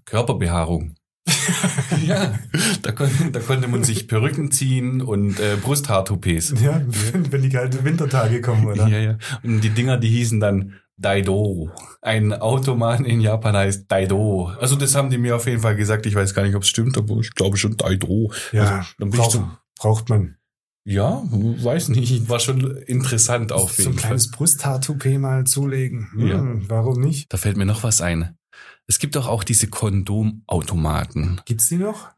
Körperbehaarung. 0.05 0.95
ja, 2.05 2.39
da, 2.81 2.91
kon 2.91 3.09
da 3.31 3.39
konnte 3.39 3.67
man 3.67 3.83
sich 3.83 4.07
Perücken 4.07 4.51
ziehen 4.51 5.01
und 5.01 5.39
äh, 5.39 5.57
Brusthaartoupets. 5.61 6.53
Ja, 6.61 6.81
wenn, 7.11 7.31
wenn 7.31 7.41
die 7.41 7.49
kalten 7.49 7.83
Wintertage 7.83 8.41
kommen, 8.41 8.65
oder? 8.65 8.87
Ja, 8.87 8.97
ja. 8.97 9.17
Und 9.43 9.61
die 9.61 9.69
Dinger, 9.69 9.97
die 9.97 10.09
hießen 10.09 10.39
dann 10.39 10.73
Daido. 10.97 11.69
Ein 12.01 12.33
Automan 12.33 13.05
in 13.05 13.21
Japan 13.21 13.55
heißt 13.55 13.85
Daido. 13.91 14.47
Also 14.59 14.75
das 14.75 14.95
haben 14.95 15.09
die 15.09 15.17
mir 15.17 15.35
auf 15.35 15.45
jeden 15.45 15.61
Fall 15.61 15.75
gesagt. 15.75 16.05
Ich 16.05 16.15
weiß 16.15 16.33
gar 16.33 16.43
nicht, 16.43 16.55
ob 16.55 16.63
es 16.63 16.69
stimmt, 16.69 16.97
aber 16.97 17.17
ich 17.19 17.33
glaube 17.35 17.57
schon 17.57 17.77
Daido. 17.77 18.31
Ja, 18.51 18.77
Also, 18.79 18.89
dann 18.99 19.09
bin 19.11 19.19
ich 19.19 19.25
braucht, 19.25 19.31
so, 19.31 19.47
braucht 19.79 20.09
man. 20.09 20.37
ja, 20.85 21.21
weiß 21.31 21.89
nicht. 21.89 22.29
War 22.29 22.39
schon 22.39 22.77
interessant 22.77 23.51
auf 23.51 23.73
so 23.73 23.83
jeden 23.83 23.93
ein 23.93 23.99
Fall. 23.99 24.07
kleines 24.09 24.31
Brusthaartoupet 24.31 25.19
mal 25.19 25.43
zulegen. 25.45 26.09
Hm, 26.13 26.27
Ja. 26.27 26.43
Warum 26.69 26.99
nicht? 27.01 27.31
Da 27.31 27.37
fällt 27.37 27.57
mir 27.57 27.65
noch 27.65 27.83
was 27.83 28.01
ein. 28.01 28.35
Es 28.87 28.99
gibt 28.99 29.15
doch 29.15 29.27
auch 29.27 29.43
diese 29.43 29.67
Kondomautomaten. 29.67 31.41
Gibt's 31.45 31.67
die 31.67 31.77
noch? 31.77 32.09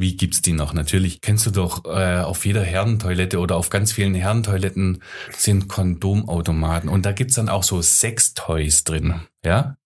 Wie 0.00 0.16
gibt's 0.16 0.40
die 0.42 0.52
noch? 0.52 0.72
Natürlich 0.72 1.20
kennst 1.20 1.44
du 1.46 1.50
doch 1.50 1.84
äh, 1.84 2.20
auf 2.20 2.46
jeder 2.46 2.62
Herrentoilette 2.62 3.40
oder 3.40 3.56
auf 3.56 3.68
ganz 3.68 3.90
vielen 3.92 4.14
Herrentoiletten 4.14 5.02
sind 5.36 5.68
Kondomautomaten 5.68 6.88
und 6.88 7.04
da 7.04 7.10
gibt's 7.12 7.34
dann 7.34 7.48
auch 7.48 7.64
so 7.64 7.82
Sextoys 7.82 8.84
drin, 8.84 9.20
ja? 9.44 9.76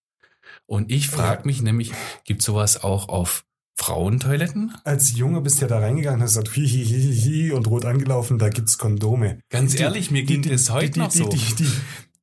Und 0.66 0.90
ich 0.92 1.09
frage 1.09 1.42
mich 1.46 1.62
nämlich, 1.62 1.92
gibt's 2.25 2.44
sowas 2.44 2.83
auch 2.85 3.09
auf 3.09 3.44
Frauentoiletten? 3.77 4.75
Als 4.85 5.16
Junge 5.16 5.40
bist 5.40 5.57
du 5.57 5.62
ja 5.62 5.68
da 5.68 5.79
reingegangen, 5.79 6.22
hast 6.22 6.35
gesagt, 6.35 6.57
hi, 6.57 6.66
hi, 6.68 6.85
hi, 6.85 7.20
hi, 7.20 7.53
und 7.53 7.66
rot 7.66 7.85
angelaufen, 7.85 8.38
da 8.38 8.48
gibt's 8.48 8.79
Kondome. 8.79 9.40
Ganz 9.51 9.72
Die- 9.75 9.83
ehrlich, 9.83 10.11
mir 10.11 10.25
ging 10.25 10.44
es 10.48 10.70
heute 10.70 10.92
die, 10.92 10.98
noch 11.01 11.11
die, 11.11 11.18
so. 11.18 11.29
Die, 11.29 11.66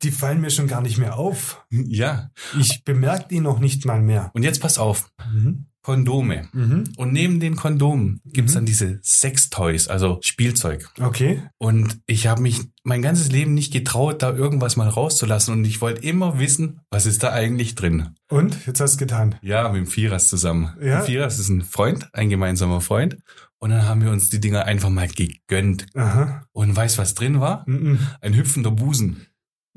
die 0.04 0.12
fallen 0.12 0.42
mir 0.42 0.52
schon 0.52 0.68
gar 0.68 0.82
nicht 0.82 0.98
mehr 0.98 1.18
auf. 1.18 1.66
Ja. 1.72 2.30
Ich 2.60 2.84
bemerke 2.86 3.28
die 3.30 3.40
noch 3.40 3.60
nicht 3.60 3.86
mal 3.86 4.02
mehr. 4.02 4.32
Und 4.34 4.44
jetzt 4.44 4.62
pass 4.62 4.78
auf, 4.78 5.12
Mhm. 5.34 5.66
Kondome. 5.90 6.48
Mhm. 6.54 6.84
Und 6.98 7.14
neben 7.14 7.40
den 7.40 7.56
Kondomen 7.56 8.22
gibt's 8.26 8.54
Mhm. 8.54 8.58
dann 8.58 8.66
diese 8.66 9.00
Sextoys, 9.02 9.88
also 9.88 10.20
Spielzeug. 10.22 10.88
Okay. 11.00 11.42
Und 11.58 12.00
ich 12.06 12.28
habe 12.28 12.42
mich 12.42 12.62
mein 12.84 13.02
ganzes 13.02 13.32
Leben 13.32 13.54
nicht 13.56 13.74
getraut, 13.74 14.22
da 14.22 14.32
irgendwas 14.34 14.76
mal 14.76 14.88
rauszulassen. 14.88 15.54
Und 15.54 15.66
ich 15.66 15.82
wollte 15.82 16.02
immer 16.04 16.40
wissen, 16.40 16.82
was 16.92 17.06
ist 17.06 17.24
da 17.24 17.32
eigentlich 17.32 17.74
drin. 17.76 18.10
Und? 18.30 18.66
Jetzt 18.68 18.80
hast 18.82 18.96
du 18.96 19.00
getan. 19.00 19.36
Ja, 19.42 19.68
mit 19.70 19.78
dem 19.78 19.88
Vierers 19.88 20.28
zusammen. 20.30 20.76
Ja. 20.82 21.02
Vierers 21.02 21.40
ist 21.40 21.50
ein 21.50 21.64
Freund, 21.64 22.08
ein 22.14 22.30
gemeinsamer 22.30 22.82
Freund. 22.82 23.18
Und 23.62 23.72
dann 23.72 23.84
haben 23.86 24.02
wir 24.02 24.12
uns 24.12 24.30
die 24.30 24.40
Dinger 24.40 24.66
einfach 24.66 24.90
mal 24.90 25.08
gegönnt. 25.10 25.86
Aha. 25.94 26.44
Und 26.54 26.74
weißt, 26.76 26.98
was 26.98 27.14
drin 27.14 27.42
war? 27.42 27.64
Mhm. 27.68 28.00
Ein 28.22 28.36
hüpfender 28.36 28.72
Busen. 28.72 29.26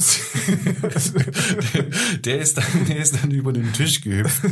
der, 2.25 2.41
ist 2.41 2.59
dann, 2.59 2.65
der 2.89 2.97
ist 2.97 3.23
dann 3.23 3.31
über 3.31 3.53
den 3.53 3.73
Tisch 3.73 4.01
gehüpft. 4.01 4.45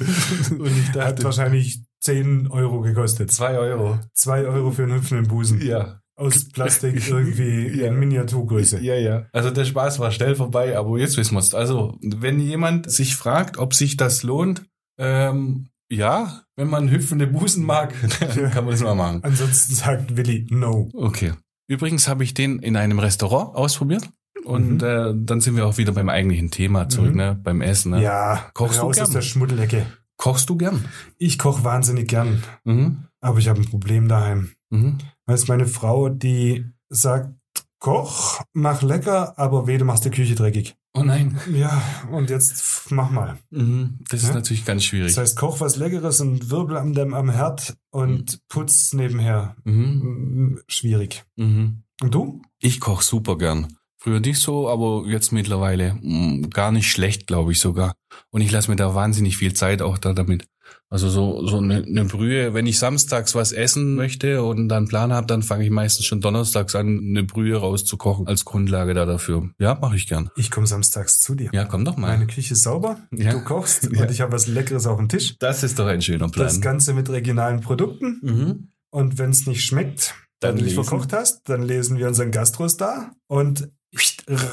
Und 0.51 0.67
ich 0.67 0.89
Hat 0.89 0.97
dachte, 0.97 1.25
wahrscheinlich 1.25 1.83
10 2.01 2.49
Euro 2.51 2.81
gekostet. 2.81 3.31
zwei 3.33 3.59
Euro. 3.59 3.99
2 4.15 4.47
Euro 4.47 4.71
für 4.71 4.85
einen 4.85 4.95
hüpfenden 4.95 5.29
Busen. 5.29 5.61
Ja. 5.61 6.01
Aus 6.17 6.49
Plastik 6.51 7.09
irgendwie 7.09 7.81
Ja. 7.81 7.89
in 7.89 7.99
Miniaturgröße. 7.99 8.81
Ja, 8.81 8.95
ja. 8.95 9.27
Also 9.33 9.51
der 9.51 9.65
Spaß 9.65 9.99
war 10.01 10.11
schnell 10.13 10.37
vorbei, 10.37 10.77
aber 10.77 10.99
jetzt 10.99 11.17
wissen 11.17 11.35
wir's. 11.35 11.55
Also, 11.55 11.97
wenn 12.03 12.41
jemand 12.41 12.91
sich 12.91 13.17
fragt, 13.17 13.57
ob 13.57 13.75
sich 13.75 13.97
das 13.97 14.23
lohnt, 14.23 14.63
ähm, 14.99 15.69
ja, 15.91 16.43
wenn 16.57 16.69
man 16.69 16.91
hüpfende 16.91 17.27
Busen 17.27 17.65
mag, 17.65 17.95
dann 18.21 18.51
kann 18.51 18.65
man 18.65 18.73
das 18.73 18.83
mal 18.83 18.95
machen. 18.95 19.21
Ansonsten 19.25 19.75
sagt 19.75 20.17
Willi 20.17 20.47
no. 20.51 20.89
Okay. 20.93 21.33
Übrigens 21.69 22.07
habe 22.09 22.25
ich 22.25 22.35
den 22.35 22.59
in 22.59 22.77
einem 22.77 22.99
Restaurant 22.99 23.55
ausprobiert. 23.57 24.11
Und 24.45 24.79
Mhm. 24.83 24.85
äh, 24.85 25.13
dann 25.17 25.41
sind 25.41 25.57
wir 25.57 25.67
auch 25.67 25.77
wieder 25.79 25.93
beim 25.93 26.09
eigentlichen 26.09 26.51
Thema 26.51 26.89
zurück, 26.89 27.11
Mhm. 27.13 27.17
ne? 27.17 27.41
Beim 27.43 27.61
Essen. 27.61 27.93
Ne? 27.93 28.03
Ja, 28.03 28.51
Kochst 28.55 28.79
du 28.79 28.83
raus 28.83 28.97
gern? 28.97 29.07
aus 29.07 29.13
der 29.13 29.23
Schmuddelecke. 29.23 29.87
Kochst 30.17 30.49
du 30.51 30.57
gern? 30.57 30.85
Ich 31.19 31.39
koche 31.39 31.65
wahnsinnig 31.65 32.09
gern, 32.09 32.43
Mhm. 32.65 33.05
aber 33.21 33.39
ich 33.39 33.49
habe 33.49 33.61
ein 33.61 33.67
Problem 33.69 34.09
daheim. 34.09 34.51
Mhm. 34.71 34.99
Weißt 35.27 35.49
meine 35.49 35.67
Frau, 35.67 36.09
die 36.09 36.67
sagt, 36.89 37.35
koch, 37.79 38.43
mach 38.53 38.83
lecker, 38.83 39.39
aber 39.39 39.67
weh, 39.67 39.79
du 39.79 39.85
machst 39.85 40.05
die 40.05 40.11
Küche 40.11 40.35
dreckig. 40.35 40.77
Oh 40.93 41.03
nein. 41.05 41.39
Ja, 41.55 41.81
und 42.11 42.29
jetzt 42.31 42.91
mach 42.91 43.11
mal. 43.11 43.39
Mhm. 43.51 44.01
Das 44.11 44.23
ist 44.23 44.29
Ja? 44.31 44.35
natürlich 44.35 44.65
ganz 44.65 44.85
schwierig. 44.85 45.15
Das 45.15 45.19
heißt, 45.23 45.39
koch 45.39 45.61
was 45.61 45.77
Leckeres 45.77 46.21
und 46.21 46.51
wirbel 46.51 46.77
am, 46.77 46.93
dem- 46.95 47.15
am 47.15 47.31
Herd 47.31 47.77
und 47.91 48.41
putz 48.49 48.93
nebenher. 48.93 49.57
mhm. 49.65 50.61
Schwierig. 50.67 51.25
Mhm. 51.37 51.85
Und 52.03 52.15
du? 52.15 52.43
Ich 52.59 52.81
koche 52.81 53.05
super 53.05 53.39
gern. 53.39 53.69
Früher 54.03 54.21
nicht 54.21 54.39
so, 54.41 54.69
aber 54.69 55.05
jetzt 55.07 55.31
mittlerweile 55.31 55.95
mh, 56.01 56.49
gar 56.49 56.73
nicht 56.73 56.91
schlecht, 56.91 57.27
glaube 57.27 57.53
ich 57.53 57.61
sogar. 57.61 57.95
Und 58.31 58.41
ich 58.41 58.51
lasse 58.51 58.71
mir 58.71 58.77
da 58.77 58.95
wahnsinnig 58.95 59.37
viel 59.37 59.53
Zeit 59.53 59.83
auch 59.83 59.99
da 59.99 60.13
damit. 60.15 60.47
Also 60.89 61.09
so 61.09 61.47
so 61.47 61.59
eine, 61.59 61.85
eine 61.85 62.05
Brühe, 62.05 62.55
wenn 62.55 62.67
ich 62.67 62.79
samstags 62.79 63.35
was 63.35 63.53
essen 63.53 63.95
möchte 63.97 64.43
und 64.43 64.69
dann 64.69 64.79
einen 64.79 64.89
Plan 64.89 65.13
habe, 65.13 65.27
dann 65.27 65.43
fange 65.43 65.65
ich 65.65 65.71
meistens 65.71 66.07
schon 66.07 66.21
donnerstags 66.21 66.75
an, 66.75 66.99
eine 67.11 67.25
Brühe 67.25 67.57
rauszukochen 67.57 68.27
als 68.27 68.45
Grundlage 68.45 68.95
da 68.95 69.05
dafür. 69.05 69.51
Ja, 69.59 69.75
mache 69.81 69.97
ich 69.97 70.07
gern. 70.09 70.31
Ich 70.37 70.51
komme 70.51 70.67
samstags 70.67 71.21
zu 71.21 71.35
dir. 71.35 71.51
Ja, 71.53 71.65
komm 71.65 71.85
doch 71.85 71.97
mal. 71.97 72.09
Meine 72.09 72.27
Küche 72.27 72.55
ist 72.55 72.63
sauber, 72.63 72.99
Ja. 73.13 73.33
du 73.33 73.43
kochst 73.43 73.85
Ja. 73.93 74.03
und 74.03 74.11
ich 74.11 74.21
habe 74.21 74.33
was 74.33 74.47
Leckeres 74.47 74.87
auf 74.87 74.97
dem 74.99 75.09
Tisch. 75.09 75.37
Das 75.39 75.63
ist 75.63 75.79
doch 75.79 75.87
ein 75.87 76.03
schöner 76.03 76.29
Plan. 76.29 76.47
Das 76.47 76.61
Ganze 76.61 76.95
mit 76.95 77.09
regionalen 77.11 77.61
Produkten. 77.61 78.19
mhm. 78.23 78.69
Und 78.93 79.19
wenn 79.19 79.31
es 79.31 79.47
nicht 79.47 79.65
schmeckt, 79.65 80.15
Wenn 80.41 80.57
du 80.57 80.65
dich 80.65 80.75
verkocht 80.75 81.13
hast, 81.13 81.43
dann 81.49 81.63
lesen 81.63 81.99
wir 81.99 82.09
unseren 82.09 82.31
Gastrostar 82.33 83.13
und 83.29 83.69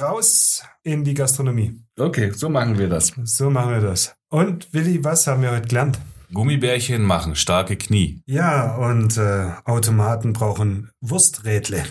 raus 0.01 0.63
in 0.83 1.03
die 1.03 1.13
Gastronomie. 1.13 1.79
Okay, 1.99 2.31
so 2.31 2.49
machen 2.49 2.77
wir 2.77 2.89
das. 2.89 3.13
So 3.23 3.49
machen 3.49 3.71
wir 3.71 3.81
das. 3.81 4.15
Und 4.29 4.73
Willi, 4.73 5.03
was 5.03 5.27
haben 5.27 5.41
wir 5.41 5.51
heute 5.51 5.67
gelernt? 5.67 5.99
Gummibärchen 6.33 7.03
machen 7.03 7.35
starke 7.35 7.77
Knie. 7.77 8.21
Ja, 8.25 8.75
und 8.75 9.17
äh, 9.17 9.51
Automaten 9.63 10.33
brauchen 10.33 10.89
Wursträdle. 10.99 11.85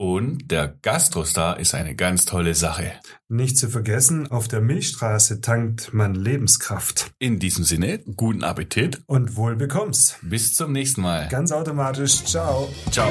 Und 0.00 0.52
der 0.52 0.68
Gastrostar 0.82 1.58
ist 1.58 1.74
eine 1.74 1.96
ganz 1.96 2.24
tolle 2.24 2.54
Sache. 2.54 2.92
Nicht 3.28 3.58
zu 3.58 3.68
vergessen, 3.68 4.30
auf 4.30 4.46
der 4.46 4.60
Milchstraße 4.60 5.40
tankt 5.40 5.92
man 5.92 6.14
Lebenskraft. 6.14 7.10
In 7.18 7.40
diesem 7.40 7.64
Sinne, 7.64 7.98
guten 8.14 8.44
Appetit 8.44 9.02
und 9.06 9.34
wohl 9.34 9.56
bekommst. 9.56 10.18
Bis 10.22 10.54
zum 10.54 10.70
nächsten 10.70 11.00
Mal. 11.00 11.26
Ganz 11.28 11.50
automatisch. 11.50 12.24
Ciao. 12.24 12.68
Ciao. 12.92 13.10